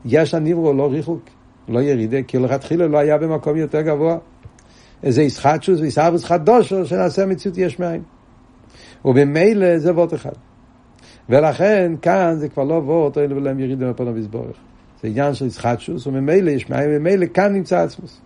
יש 0.05 0.35
הניברו 0.35 0.73
לא 0.73 0.91
ריחוק, 0.91 1.23
לא 1.69 1.81
ירידה, 1.81 2.23
כי 2.23 2.39
לכתחילה 2.39 2.87
לא 2.87 2.99
היה 2.99 3.19
במקום 3.19 3.57
יותר 3.57 3.81
גבוה. 3.81 4.19
איזה 5.03 5.23
ישחטשוס 5.23 5.81
ויסאבוס 5.81 6.25
חדושו 6.25 6.87
שנעשה 6.87 7.27
מציאות 7.27 7.59
יש 7.59 7.79
מאין. 7.79 8.03
ובמילא 9.05 9.79
זה 9.79 9.93
וורט 9.95 10.15
אחד. 10.15 10.33
ולכן 11.29 11.93
כאן 12.03 12.35
זה 12.39 12.49
כבר 12.49 12.65
לא 12.65 12.75
וורט, 12.75 13.19
אוי 13.19 13.29
להם 13.29 13.61
ירידה 13.61 13.91
מפונו 13.91 14.15
ויסבורך. 14.15 14.57
זה 15.03 15.09
עניין 15.09 15.35
של 15.35 15.47
ישחטשוס, 15.47 16.07
וממילא 16.07 16.51
יש 16.51 16.71
מים, 16.71 16.91
וממילא 16.93 17.27
כאן 17.27 17.53
נמצא 17.53 17.79
עצמוס. 17.79 18.21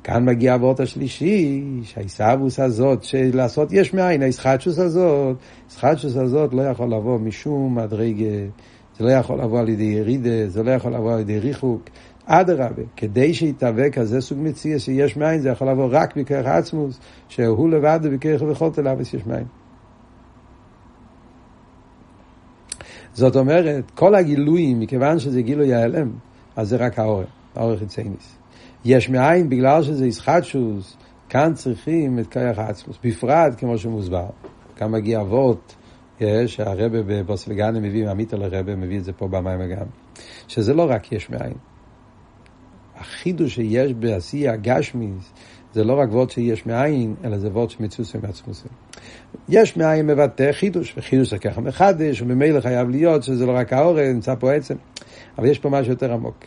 וכאן 0.00 0.24
מגיע 0.24 0.52
הוורט 0.52 0.80
השלישי, 0.80 1.64
שהעיסאוווס 1.82 2.60
הזאת, 2.60 3.02
של 3.02 3.30
לעשות 3.34 3.72
יש 3.72 3.94
מאין, 3.94 4.22
הישחטשוס 4.22 4.78
הזאת, 4.78 5.36
הישחטשוס 5.68 6.16
הזאת 6.16 6.54
לא 6.54 6.62
יכול 6.62 6.86
לבוא 6.86 7.18
משום 7.18 7.78
מדרגה, 7.78 8.24
זה 8.98 9.04
לא 9.04 9.10
יכול 9.10 9.40
לבוא 9.40 9.60
על 9.60 9.68
ידי 9.68 9.82
ירידה, 9.84 10.48
זה 10.48 10.62
לא 10.62 10.70
יכול 10.70 10.94
לבוא 10.94 11.12
על 11.12 11.20
ידי 11.20 11.38
ריחוק. 11.38 11.82
אדרבה, 12.26 12.82
כדי 12.96 13.34
שיתהווה 13.34 13.90
כזה 13.90 14.20
סוג 14.20 14.38
מציע 14.42 14.78
שיש 14.78 15.16
מאין, 15.16 15.40
זה 15.40 15.48
יכול 15.48 15.68
לבוא 15.68 15.88
רק 15.90 16.16
בכרך 16.16 16.46
עצמוס, 16.46 17.00
שהוא 17.28 17.70
לבד 17.70 18.00
בכרך 18.12 18.42
וחולת 18.42 18.78
אליו 18.78 19.00
יש 19.00 19.26
מאין. 19.26 19.59
זאת 23.20 23.36
אומרת, 23.36 23.90
כל 23.94 24.14
הגילויים, 24.14 24.80
מכיוון 24.80 25.18
שזה 25.18 25.42
גילוי 25.42 25.74
ההלם, 25.74 26.12
אז 26.56 26.68
זה 26.68 26.76
רק 26.76 26.98
האור, 26.98 27.22
האור 27.54 27.76
חיצייניס. 27.76 28.38
יש 28.84 29.08
מאין, 29.08 29.48
בגלל 29.48 29.82
שזה 29.82 30.06
ישחטשוס, 30.06 30.96
כאן 31.28 31.54
צריכים 31.54 32.18
את 32.18 32.26
כרך 32.26 32.58
העצמוס, 32.58 32.98
בפרט 33.04 33.52
כמו 33.58 33.78
שמוסבר. 33.78 34.26
כאן 34.76 34.90
מגיע 34.90 35.20
אבות, 35.20 35.76
שהרבה 36.46 37.02
בבוסלגנה 37.02 37.80
מביא, 37.80 38.04
מעמית 38.04 38.32
על 38.32 38.42
הרבה, 38.42 38.76
מביא 38.76 38.98
את 38.98 39.04
זה 39.04 39.12
פה 39.12 39.28
במים 39.28 39.60
גם, 39.70 39.86
שזה 40.48 40.74
לא 40.74 40.86
רק 40.90 41.12
יש 41.12 41.30
מאין. 41.30 41.54
החידוש 42.96 43.54
שיש 43.54 43.92
בעשייה 43.92 44.56
גשמיס, 44.56 45.32
זה 45.72 45.84
לא 45.84 46.00
רק 46.00 46.08
וורד 46.08 46.30
שיש 46.30 46.66
מאין, 46.66 47.14
אלא 47.24 47.38
זה 47.38 47.48
וורד 47.48 47.70
שמצוסי 47.70 48.18
מעצמוסי. 48.22 48.68
יש 49.48 49.76
מאין 49.76 50.06
מבטא 50.06 50.52
חידוש, 50.52 50.94
וחידוש 50.96 51.30
זה 51.30 51.38
ככה 51.38 51.60
מחדש, 51.60 52.22
וממילא 52.22 52.60
חייב 52.60 52.90
להיות 52.90 53.22
שזה 53.22 53.46
לא 53.46 53.52
רק 53.52 53.72
האורן, 53.72 54.04
נמצא 54.04 54.34
פה 54.34 54.52
עצם. 54.52 54.74
אבל 55.38 55.46
יש 55.46 55.58
פה 55.58 55.68
משהו 55.68 55.92
יותר 55.92 56.12
עמוק. 56.12 56.44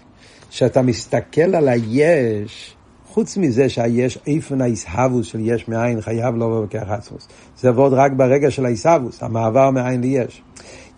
כשאתה 0.49 0.81
מסתכל 0.81 1.55
על 1.55 1.69
היש, 1.69 2.75
חוץ 3.07 3.37
מזה 3.37 3.69
שהיש, 3.69 4.19
איפן 4.27 4.61
האיסהבוס 4.61 5.27
של 5.27 5.39
יש 5.41 5.67
מאין 5.67 6.01
חייב 6.01 6.35
לבוא 6.35 6.65
בכך 6.65 6.89
עצמוס. 6.89 7.27
זה 7.57 7.69
עבוד 7.69 7.93
רק 7.93 8.11
ברגע 8.11 8.51
של 8.51 8.65
האיסהבוס, 8.65 9.23
המעבר 9.23 9.71
מאין 9.71 10.01
ליש. 10.01 10.41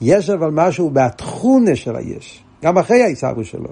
יש 0.02 0.30
אבל 0.30 0.50
משהו 0.52 0.90
בתכונה 0.94 1.76
של 1.76 1.96
היש, 1.96 2.44
גם 2.64 2.78
אחרי 2.78 3.04
האיסהבוס 3.04 3.48
שלו. 3.48 3.70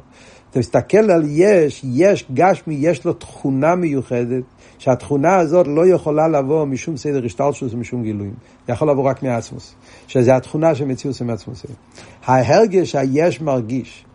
אתה 0.49 0.59
מסתכל 0.59 1.11
על 1.11 1.23
יש, 1.27 1.85
יש 1.93 2.25
גשמי, 2.33 2.77
יש 2.79 3.05
לו 3.05 3.13
תכונה 3.13 3.75
מיוחדת, 3.75 4.43
שהתכונה 4.77 5.35
הזאת 5.35 5.67
לא 5.67 5.87
יכולה 5.87 6.27
לבוא 6.27 6.65
משום 6.65 6.97
סדר 6.97 7.25
השתלשלוס 7.25 7.73
ומשום 7.73 8.03
גילויים. 8.03 8.33
היא 8.67 8.73
יכולה 8.73 8.91
לבוא 8.91 9.03
רק 9.03 9.23
מעצמוס. 9.23 9.75
שזה 10.07 10.35
התכונה 10.35 10.75
של 10.75 10.85
מציאות 10.85 11.21
מעצמוס. 11.21 11.65
ההרגש 12.25 12.91
שהיש 12.91 13.41
מרגיש, 13.41 14.05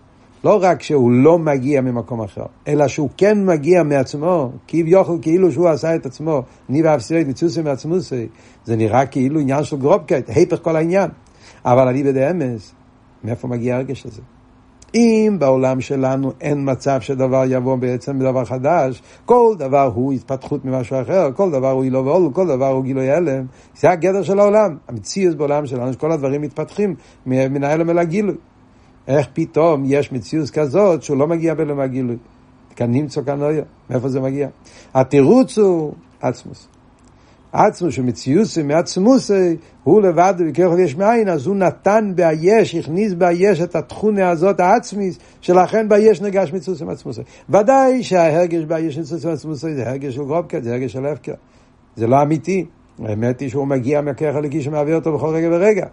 לא 0.45 0.59
רק 0.63 0.83
שהוא 0.83 1.13
לא 1.13 1.39
מגיע 1.39 1.81
ממקום 1.81 2.23
אחר, 2.23 2.45
אלא 2.69 2.89
שהוא 2.89 3.09
כן 3.17 3.47
מגיע 3.47 3.83
מעצמו, 3.83 4.53
כביכול 4.69 5.19
כאילו 5.23 5.53
שהוא 5.53 5.69
עשה 5.69 5.95
את 5.95 6.07
עצמו, 6.07 6.43
אני 6.71 6.83
ואפסירי 6.83 7.25
מצוסי 7.25 7.63
מעצמוסי, 7.63 8.27
זה 8.65 8.77
נראה 8.77 9.07
כאילו 9.07 9.41
עניין 9.41 9.65
של 9.65 9.77
גרובקט, 9.77 10.29
היפך 10.29 10.59
כל 10.63 10.77
העניין. 10.77 11.11
אבל 11.65 11.89
אני 11.89 12.03
בדאמס, 12.03 12.73
מאיפה 13.25 13.49
מגיע 13.49 13.77
הרגש 13.77 14.07
הזה? 14.07 14.23
אם 14.95 15.37
בעולם 15.39 15.81
שלנו 15.81 16.33
אין 16.41 16.71
מצב 16.71 17.01
שדבר 17.01 17.43
יבוא 17.49 17.77
בעצם 17.77 18.19
בדבר 18.19 18.45
חדש, 18.45 19.03
כל 19.25 19.55
דבר 19.59 19.91
הוא 19.95 20.13
התפתחות 20.13 20.65
ממשהו 20.65 21.03
אחר, 21.03 21.33
כל 21.33 21.51
דבר 21.51 21.71
הוא 21.71 21.85
אילו 21.85 22.05
ואולו, 22.05 22.35
כל 22.35 22.47
דבר 22.47 22.67
הוא 22.69 22.85
גילוי 22.85 23.11
הלם, 23.11 23.47
זה 23.77 23.91
הגדר 23.91 24.23
של 24.23 24.39
העולם. 24.39 24.77
המציאות 24.89 25.37
בעולם 25.37 25.67
שלנו, 25.67 25.93
שכל 25.93 26.13
הדברים 26.13 26.43
מתפתחים 26.43 26.95
מן 27.27 27.65
ההלם 27.65 27.91
אל 27.91 27.99
הגילוי. 27.99 28.35
איך 29.09 29.29
פתאום 29.33 29.83
יש 29.87 30.13
מציאות 30.13 30.51
כזאת 30.51 31.03
שהוא 31.03 31.17
לא 31.17 31.27
מגיע 31.27 31.55
בלום 31.55 31.81
הגילוי? 31.81 32.17
כאן 32.77 32.93
נמצא 32.93 33.23
כאן 33.23 33.41
מאיפה 33.91 34.09
זה 34.09 34.21
מגיע? 34.21 34.49
התירוץ 34.95 35.59
הוא 35.59 35.93
עצמוס. 36.21 36.69
עצמוס 37.53 37.95
שמציוסי 37.95 38.63
מעצמוסי 38.63 39.57
הוא 39.85 40.03
לבד 40.03 40.35
וככל 40.39 40.77
יש 40.81 40.97
מאין 40.97 41.29
אז 41.29 41.47
הוא 41.47 41.57
נתן 41.57 42.13
ביש, 42.15 42.75
הכניס 42.75 43.13
ביש 43.13 43.61
את 43.61 43.77
התכונה 43.77 44.31
הזאת 44.31 44.61
העצמיס 44.61 45.19
שלכן 45.41 45.89
ביש 45.89 46.23
נגש 46.23 46.53
מציוסי 46.53 46.85
מעצמוסי. 46.85 47.21
ודאי 47.51 48.03
שההרגש 48.03 48.65
ביש 48.65 48.99
מציוסי 48.99 49.27
מעצמוסי 49.27 49.75
זה 49.75 49.89
הרגש 49.89 50.15
של 50.15 50.25
גרובקה, 50.25 50.61
זה 50.61 50.73
הרגש 50.73 50.93
של 50.93 51.07
הפקר 51.07 51.35
זה 51.97 52.07
לא 52.07 52.23
אמיתי. 52.23 52.67
האמת 53.05 53.41
היא 53.41 53.49
שהוא 53.49 53.67
מגיע 53.67 54.01
מהכרך 54.01 54.37
הליקי 54.37 54.63
שמעביר 54.63 54.97
אותו 54.97 55.15
בכל 55.15 55.29
רגע 55.29 55.49
ורגע. 55.53 55.87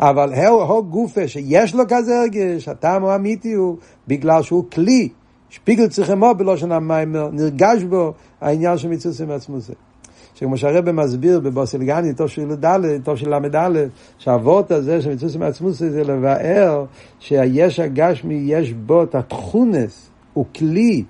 אבל 0.00 0.34
הו 0.34 0.84
גופה 0.84 1.28
שיש 1.28 1.74
לו 1.74 1.84
כזה 1.88 2.20
הרגש, 2.20 2.68
הטעם 2.68 3.02
הוא 3.02 3.14
אמיתי 3.14 3.52
הוא 3.52 3.76
בגלל 4.08 4.42
שהוא 4.42 4.64
כלי. 4.72 5.08
שפיגל 5.50 5.88
צריכמו 5.88 6.34
בלושן 6.34 6.72
המיימר, 6.72 7.30
נרגש 7.32 7.82
בו 7.82 8.12
העניין 8.40 8.78
של 8.78 8.88
מצוסי 8.88 9.24
מעצמוסי 9.24 9.72
שכמו 10.34 10.56
שהרבא 10.56 10.92
מסביר 10.92 11.40
בבוסלגני, 11.40 12.14
טוב 12.14 12.28
של 12.28 12.52
ל"ד, 12.52 12.80
טוב 13.04 13.16
של 13.16 13.34
ל"א, 13.34 13.84
שהאבות 14.18 14.70
הזה 14.70 15.02
של 15.02 15.12
מצווה 15.12 15.38
מעצמוס 15.38 15.78
זה 15.78 16.04
לבאר 16.04 16.84
שהיש 17.18 17.80
הגשמי 17.80 18.42
יש 18.46 18.72
בו 18.72 19.02
את 19.02 19.14
התכונס, 19.14 20.10
הוא 20.32 20.44
כלי. 20.56 21.04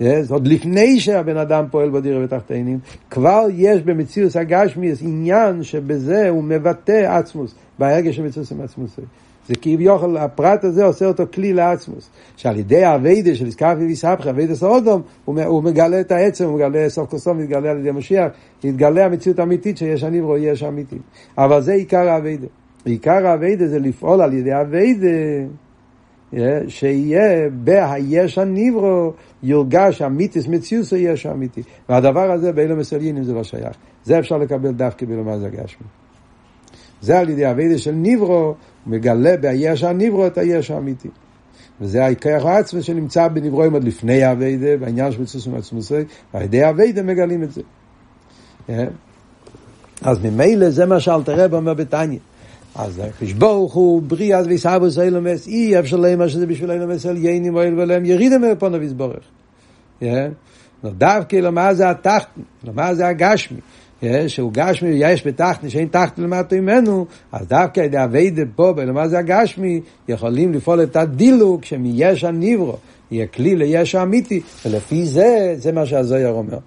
Yes, 0.00 0.30
עוד 0.30 0.46
לפני 0.46 1.00
שהבן 1.00 1.36
אדם 1.36 1.64
פועל 1.70 1.90
בדירה 1.90 2.24
ותחתינים, 2.24 2.78
כבר 3.10 3.46
יש 3.54 3.82
במציאות 3.82 4.36
הגשמי 4.36 4.92
עניין 5.00 5.62
שבזה 5.62 6.28
הוא 6.28 6.44
מבטא 6.44 7.16
עצמוס, 7.18 7.54
בהרגש 7.78 8.16
של 8.16 8.22
מצווה 8.22 8.58
מעצמוס. 8.58 8.98
זה 9.48 9.54
כביכול, 9.62 10.16
הפרט 10.16 10.64
הזה 10.64 10.84
עושה 10.84 11.06
אותו 11.06 11.24
כלי 11.34 11.52
לעצמוס. 11.52 12.10
שעל 12.36 12.58
ידי 12.58 12.84
האביידה 12.84 13.34
של 13.34 13.46
איסקאפי 13.46 13.80
ויסבכי, 13.80 14.30
אביידה 14.30 14.54
סאודום, 14.54 15.02
הוא, 15.24 15.42
הוא 15.42 15.62
מגלה 15.62 16.00
את 16.00 16.12
העצם, 16.12 16.44
הוא 16.44 16.54
מגלה 16.54 16.88
סוף 16.88 17.10
כל 17.10 17.18
סוף, 17.18 17.36
מתגלה 17.36 17.70
על 17.70 17.78
ידי 17.78 17.90
משיח, 17.90 18.32
יתגלה 18.64 19.04
המציאות 19.04 19.38
האמיתית 19.38 19.78
שיש 19.78 20.04
אני 20.04 20.20
ורואי 20.20 20.40
יש 20.40 20.62
אמיתי. 20.62 20.98
אבל 21.38 21.60
זה 21.60 21.72
עיקר 21.72 22.08
האביידה. 22.08 22.46
עיקר 22.84 23.26
האביידה 23.26 23.66
זה 23.66 23.78
לפעול 23.78 24.22
על 24.22 24.32
ידי 24.32 24.52
האביידה. 24.52 25.08
שיהיה 26.68 27.50
בהיש 27.50 28.38
הניברו 28.38 29.12
יורגש 29.42 30.02
אמיתיס 30.02 30.48
מציוס 30.48 30.92
היש 30.92 31.26
האמיתי. 31.26 31.62
והדבר 31.88 32.30
הזה 32.30 32.52
באילו 32.52 32.76
מסליינים 32.76 33.24
זה 33.24 33.32
לא 33.32 33.44
שייך. 33.44 33.76
זה 34.04 34.18
אפשר 34.18 34.38
לקבל 34.38 34.70
דווקא 34.70 35.06
בלומד 35.06 35.44
הגשמי. 35.44 35.86
על 37.08 37.28
ידי 37.28 37.50
אביידה 37.50 37.78
של 37.78 37.92
ניברו, 37.92 38.36
הוא 38.36 38.54
מגלה 38.86 39.36
ביש 39.36 39.84
הניברו 39.84 40.26
את 40.26 40.38
היש 40.38 40.70
האמיתי. 40.70 41.08
וזה 41.80 42.04
העיקר 42.04 42.48
העצמי 42.48 42.82
שנמצא 42.82 43.28
בנברואים 43.28 43.72
עוד 43.72 43.84
לפני 43.84 44.32
אביידה, 44.32 44.76
בעניין 44.76 45.12
של 45.12 45.22
מצוסים 45.22 45.54
עצמוסי, 45.54 45.94
ועל 46.34 46.42
ידי 46.42 46.68
אביידה 46.68 47.02
מגלים 47.02 47.42
את 47.42 47.48
זה. 47.52 47.62
אז 50.02 50.18
ממילא 50.24 50.70
זה 50.70 50.86
מה 50.86 51.00
שאלתר 51.00 51.44
רב 51.44 51.54
אומר 51.54 51.74
בתניא. 51.74 52.18
אז 52.74 52.98
הקדוש 52.98 53.32
ברוך 53.32 53.74
הוא 53.74 54.02
בריאה 54.02 54.40
ויסבוס 54.46 54.98
אילומס, 54.98 55.46
אי 55.46 55.78
אפשר 55.78 55.96
למה 55.96 56.28
שזה 56.28 56.46
בשביל 56.46 56.70
אילומס 56.70 57.06
אל 57.06 57.16
יינים 57.16 57.54
ואיל 57.54 57.80
ולהם 57.80 58.04
ירידם 58.04 58.42
מפונו 58.52 58.80
ויסבורך. 58.80 59.24
דווקא 60.84 61.36
למה 61.36 61.74
זה 61.74 61.90
התחתן, 61.90 62.42
למה 62.64 62.94
זה 62.94 63.06
הגשמי. 63.06 63.58
שהוא 64.26 64.52
גשמי 64.52 64.88
יש 64.88 65.26
בתחתני 65.26 65.70
שאין 65.70 65.88
תחתני 65.88 66.24
למטה 66.24 66.56
ממנו, 66.56 67.06
אז 67.32 67.48
דווקא 67.48 67.80
ידי 67.80 68.04
אביידה 68.04 68.42
פה, 68.56 68.72
בלמה 68.72 69.08
זה 69.08 69.18
הגשמי, 69.18 69.80
יכולים 70.08 70.52
לפעול 70.52 70.82
את 70.82 70.96
הדילוג 70.96 71.64
שמיש 71.64 72.24
הניברו, 72.24 72.76
יהיה 73.10 73.26
כלי 73.26 73.56
ליש 73.56 73.94
האמיתי, 73.94 74.40
ולפי 74.66 75.06
זה, 75.06 75.54
זה 75.56 75.72
מה 75.72 75.86
שהזויר 75.86 76.30
אומר. 76.30 76.58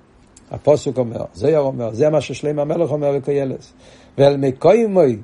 הפוסוק 0.51 0.97
אומר, 0.97 1.23
זויר 1.33 1.59
אומר, 1.59 1.93
זה 1.93 2.09
מה 2.09 2.21
ששלם 2.21 2.59
המלך 2.59 2.91
אומר 2.91 3.11
לקוילס. 3.11 3.73
ואל 4.17 4.37
מקוימוי, 4.37 5.17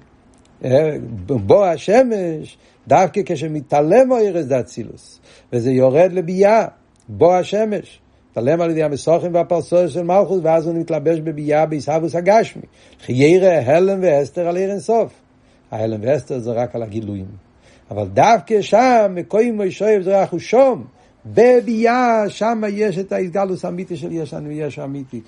בוא 1.19 1.65
השמש, 1.65 2.57
דווקא 2.87 3.21
כשמתעלם 3.25 4.11
אוירס 4.11 4.45
דאצילוס, 4.45 5.19
וזה 5.53 5.71
יורד 5.71 6.13
לביאה, 6.13 6.65
בוא 7.09 7.35
השמש. 7.35 7.99
מתעלם 8.37 8.61
על 8.61 8.71
ידי 8.71 8.83
המסוכים 8.83 9.33
והפרסוס 9.33 9.91
של 9.91 10.03
מלכוס, 10.03 10.39
ואז 10.43 10.67
הוא 10.67 10.75
מתלבש 10.75 11.19
בביאה 11.19 11.65
בעיסאוויס 11.65 12.15
הגשמי. 12.15 12.61
חיירה, 13.05 13.59
הלם 13.59 13.99
ואסתר 14.01 14.47
על 14.47 14.57
עיר 14.57 14.71
אינסוף. 14.71 15.13
ההלם 15.71 15.99
ואסתר 16.01 16.39
זה 16.39 16.51
רק 16.51 16.75
על 16.75 16.83
הגילויים. 16.83 17.25
אבל 17.91 18.07
דווקא 18.07 18.61
שם, 18.61 19.11
מקוים 19.15 19.59
וישואב 19.59 20.01
זה 20.01 20.21
רק 20.21 20.37
שום. 20.37 20.83
בביאה, 21.25 22.23
שם 22.29 22.61
יש 22.69 22.97
את 22.97 23.11
ההתגלוס 23.11 23.65
האמיתי 23.65 23.97
של 23.97 24.11
יש 24.11 24.33
לנו 24.33 24.51
יש 24.51 24.79
אמיתי. 24.79 25.21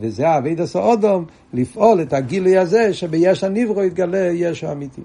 וזה 0.00 0.28
האבד 0.28 0.60
עשה 0.60 0.78
אודום, 0.78 1.24
לפעול 1.52 2.02
את 2.02 2.12
הגילוי 2.12 2.58
הזה, 2.58 2.94
שביש 2.94 3.44
הנברו 3.44 3.82
יתגלה 3.82 4.30
יש 4.32 4.64
אמיתי. 4.64 5.02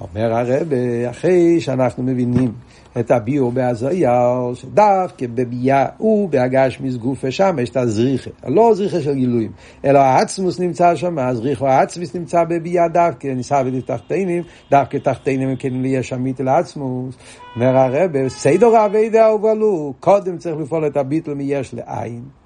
אומר 0.00 0.34
הרב, 0.34 0.68
אחרי 1.10 1.60
שאנחנו 1.60 2.02
מבינים 2.02 2.52
את 3.00 3.10
הביור 3.10 3.52
בהזויר, 3.52 4.54
שדווקא 4.54 5.26
בביאה 5.34 5.86
ובהגש 6.00 6.80
מסגופה 6.80 7.30
שם 7.30 7.56
יש 7.62 7.70
את 7.70 7.76
הזריחה, 7.76 8.30
לא 8.46 8.74
זריחה 8.74 9.00
של 9.00 9.14
גילויים, 9.14 9.52
אלא 9.84 9.98
העצמוס 9.98 10.60
נמצא 10.60 10.96
שם, 10.96 11.18
הזריחה 11.18 11.70
העצמיס 11.70 12.14
נמצא 12.14 12.44
בביאה 12.44 12.88
דווקא, 12.88 13.26
ניסה 13.26 13.62
ותחתינים, 13.66 14.42
דווקא 14.70 14.96
תחתינים 14.96 15.48
הם 15.48 15.56
כן 15.56 15.84
יש 15.84 16.12
אמיתי 16.12 16.42
לעצמוס. 16.42 17.14
אומר 17.56 17.76
הרב, 17.76 18.28
סדר 18.28 18.76
האביידה 18.76 19.32
ובלו, 19.34 19.94
קודם 20.00 20.38
צריך 20.38 20.56
לפעול 20.56 20.86
את 20.86 20.96
הביטל 20.96 21.34
מיש 21.34 21.74
לעין. 21.74 22.41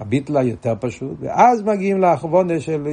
הביטלה 0.00 0.42
יותר 0.42 0.74
פשוט, 0.80 1.16
ואז 1.20 1.62
מגיעים 1.62 2.00
לאחרונה 2.00 2.60
של 2.60 2.86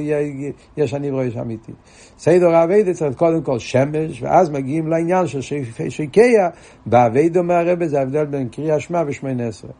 יש 0.76 0.94
אני 0.94 1.10
רואה 1.10 1.28
אמיתי. 1.40 1.72
סדר 2.18 2.54
האביידה 2.54 2.94
צריך 2.94 3.16
קודם 3.16 3.42
כל 3.42 3.58
שמש, 3.58 4.22
ואז 4.22 4.50
מגיעים 4.50 4.86
לעניין 4.86 5.26
של 5.26 5.40
שיקיה, 5.88 6.48
באביידה 6.86 7.42
מהרבה 7.42 7.88
זה 7.88 7.98
ההבדל 7.98 8.24
בין 8.24 8.48
קריאה 8.48 8.80
שמע 8.80 9.02
ושמונה 9.06 9.46
עשרה. 9.46 9.70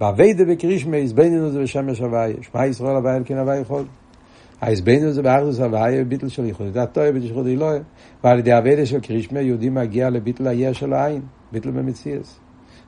באביידה 0.00 0.44
בקרישמה, 0.44 0.96
הזבננו 0.96 1.50
זה 1.50 1.60
בשמש 1.60 2.00
הוויה, 2.00 2.36
שמע 2.40 2.66
ישראל 2.66 2.96
הוויה 2.96 3.16
אלקין 3.16 3.38
הוויה 3.38 3.60
יכול. 3.60 3.84
ההזבננו 4.60 5.12
זה 5.12 5.22
באחדוס 5.22 5.60
הוויה, 5.60 6.04
ביטל 6.04 6.28
של 6.28 6.44
ייחוד 6.44 6.66
ביטל 6.66 7.20
של 7.20 7.26
ייחוד 7.26 7.46
אלוהי. 7.46 7.80
ועל 8.24 8.38
ידי 8.38 8.58
אביידה 8.58 8.86
של 8.86 9.00
קרישמה, 9.00 9.40
יהודי 9.40 9.68
מגיע 9.68 10.10
לביטל 10.10 10.46
היש 10.46 10.78
של 10.78 10.92
העין, 10.92 11.22
ביטל 11.52 11.70
במציאס. 11.70 12.40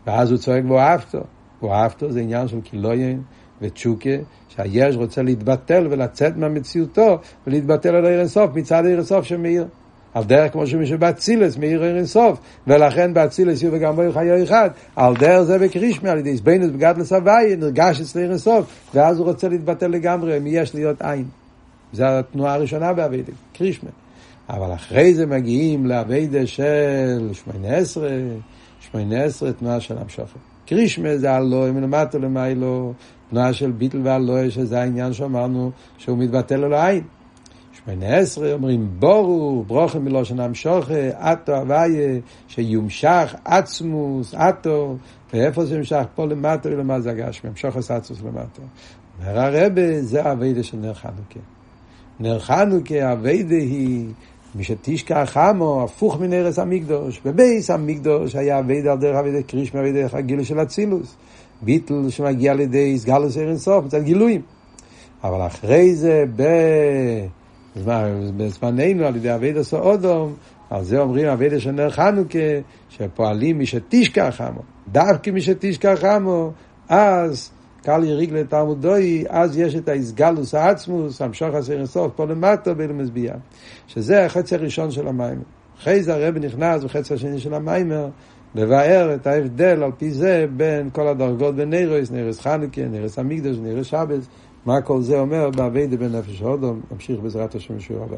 ואז 0.06 0.30
הוא 0.30 0.38
צועק 0.38 0.64
בו 0.64 0.78
אהבתו. 0.80 1.20
זה 2.10 2.20
עניין 2.20 2.48
של 2.48 2.60
קילויין, 2.60 3.22
ותשוקה, 3.62 4.10
שהיש 4.48 4.96
רוצה 4.96 5.22
להתבטל 5.22 5.86
ולצאת 5.90 6.36
מהמציאותו 6.36 7.18
ולהתבטל 7.46 7.94
על 7.94 8.06
עיר 8.06 8.20
אינסוף 8.20 8.50
מצד 8.54 8.84
עיר 8.86 8.96
אינסוף 8.96 9.24
שמאיר. 9.24 9.66
על 10.14 10.24
דרך 10.24 10.52
כמו 10.52 10.66
שמישהו 10.66 10.98
באצילס 10.98 11.56
מאיר 11.56 11.84
אין 11.84 12.06
סוף, 12.06 12.38
ולכן 12.66 13.14
באצילס 13.14 13.62
יהיו 13.62 13.72
וגם 13.72 13.96
בו 13.96 14.02
חיו 14.12 14.42
אחד, 14.42 14.70
על 14.96 15.14
דרך 15.16 15.42
זה 15.42 15.58
בקרישמי, 15.58 16.08
על 16.08 16.18
ידי 16.18 16.30
איזבנוס 16.30 16.70
בגדלס 16.70 17.12
הוואי, 17.12 17.56
נרגש 17.56 18.00
אצל 18.00 18.18
אין 18.18 18.38
סוף, 18.38 18.66
ואז 18.94 19.18
הוא 19.18 19.26
רוצה 19.26 19.48
להתבטל 19.48 19.86
לגמרי, 19.86 20.38
מי 20.38 20.50
יש 20.50 20.74
להיות 20.74 21.02
עין. 21.02 21.24
זו 21.92 22.04
התנועה 22.04 22.54
הראשונה 22.54 22.92
באביידה, 22.92 23.32
קרישמי. 23.52 23.90
אבל 24.48 24.74
אחרי 24.74 25.14
זה 25.14 25.26
מגיעים 25.26 25.86
לאביידה 25.86 26.46
של 26.46 27.30
שמונה 27.32 27.76
עשרה, 27.76 28.10
שמונה 28.80 29.22
עשרה 29.22 29.52
תנועה 29.52 29.80
של 29.80 29.98
המשוכת. 29.98 30.40
קרישמה 30.66 31.16
זה 31.16 31.32
הלוי 31.32 31.70
מלמטה 31.70 32.18
למיילו, 32.18 32.92
תנועה 33.32 33.52
של 33.52 33.70
ביטל 33.70 34.00
והלוי, 34.04 34.50
שזה 34.50 34.80
העניין 34.80 35.12
שאמרנו 35.12 35.70
שהוא 35.98 36.18
מתבטל 36.18 36.56
לעין. 36.56 37.04
שמונה 37.72 38.16
עשרה 38.16 38.52
אומרים 38.52 38.88
בורו, 38.98 39.64
ברוכם 39.66 40.04
מלושן 40.04 40.40
המשוכה, 40.40 41.32
אטו 41.32 41.56
הוויה, 41.56 42.18
שיומשך 42.48 43.34
עצמוס, 43.44 44.34
אטו, 44.34 44.96
ואיפה 45.32 45.64
זה 45.64 45.76
ימשך? 45.76 46.04
פה 46.14 46.26
למטה 46.26 46.68
ולמטה 46.68 47.00
זה 47.00 47.10
הגשמי, 47.10 47.50
המשוך 47.50 47.76
עצמוס 47.76 48.22
למטה. 48.22 48.62
אומר 49.20 49.40
הרבה, 49.40 50.02
זה 50.02 50.30
הווידה 50.30 50.62
של 50.62 50.76
נר 50.76 50.94
חנוכה. 50.94 51.40
נר 52.20 52.38
חנוכה, 52.38 53.10
הווידה 53.10 53.56
היא 53.56 54.08
מי 54.54 54.64
שתשכח 54.64 55.36
עמו, 55.36 55.84
הפוך 55.84 56.20
מנרס 56.20 56.58
המקדוש. 56.58 57.20
בבייס 57.24 57.70
המקדוש 57.70 58.36
היה 58.36 58.58
אבייד 58.58 58.86
על 58.86 58.98
דרך 58.98 59.16
אבייד 59.16 59.44
קרישמה, 59.46 59.80
אבייד 59.80 59.94
דרך 59.94 60.14
הגילוי 60.14 60.44
של 60.44 60.62
אצילוס. 60.62 61.16
ביטל 61.62 62.10
שמגיע 62.10 62.54
לידי 62.54 62.98
סגלוס 62.98 63.36
ערן 63.36 63.56
סוף, 63.56 63.84
מצד 63.84 64.02
גילויים. 64.02 64.40
אבל 65.24 65.46
אחרי 65.46 65.94
זה, 65.94 66.24
בזמננו, 68.36 69.06
על 69.06 69.16
ידי 69.16 69.34
אבייד 69.34 69.56
עשו 69.56 69.78
אודום, 69.78 70.34
על 70.70 70.84
זה 70.84 71.00
אומרים 71.00 71.26
אבייד 71.26 71.58
של 71.58 71.70
נר 71.70 71.90
חנוכה, 71.90 72.38
שפועלים 72.88 73.58
מי 73.58 73.66
שתשכח 73.66 74.40
עמו. 74.40 74.60
דווקא 74.92 75.30
מי 75.30 75.40
שתשכח 75.40 76.04
עמו, 76.04 76.52
אז 76.88 77.50
קל 77.82 78.04
יריג 78.04 78.32
לתלמודוי, 78.32 79.24
אז 79.28 79.58
יש 79.58 79.74
את 79.74 79.88
האיסגלוס 79.88 80.54
העצמוס, 80.54 81.22
המשוך 81.22 81.54
עשר 81.54 81.72
אינסוף, 81.72 82.12
פה 82.16 82.24
למטה 82.24 82.74
בלמזביע. 82.74 83.34
שזה 83.86 84.26
החצי 84.26 84.54
הראשון 84.54 84.90
של 84.90 85.08
המיימר. 85.08 85.42
אחרי 85.78 86.02
זה 86.02 86.14
הרב 86.14 86.38
נכנס 86.38 86.84
בחצי 86.84 87.14
השני 87.14 87.40
של 87.40 87.54
המיימר, 87.54 88.08
לבאר 88.54 89.14
את 89.14 89.26
ההבדל 89.26 89.82
על 89.82 89.92
פי 89.98 90.10
זה 90.10 90.46
בין 90.56 90.90
כל 90.90 91.08
הדרגות 91.08 91.54
בין 91.54 91.70
נירוס, 91.70 92.10
נירוס 92.10 92.40
חנוכה, 92.40 92.82
נירוס 92.82 93.18
המקדש, 93.18 93.56
נירוס 93.56 93.86
שבס, 93.86 94.28
מה 94.66 94.80
כל 94.80 95.02
זה 95.02 95.20
אומר 95.20 95.50
באבי 95.50 95.86
דבן 95.86 96.16
נפש 96.16 96.40
הודו, 96.40 96.74
נמשיך 96.92 97.20
בעזרת 97.20 97.54
השם 97.54 97.76
בשיעור 97.76 98.04
הבא. 98.04 98.16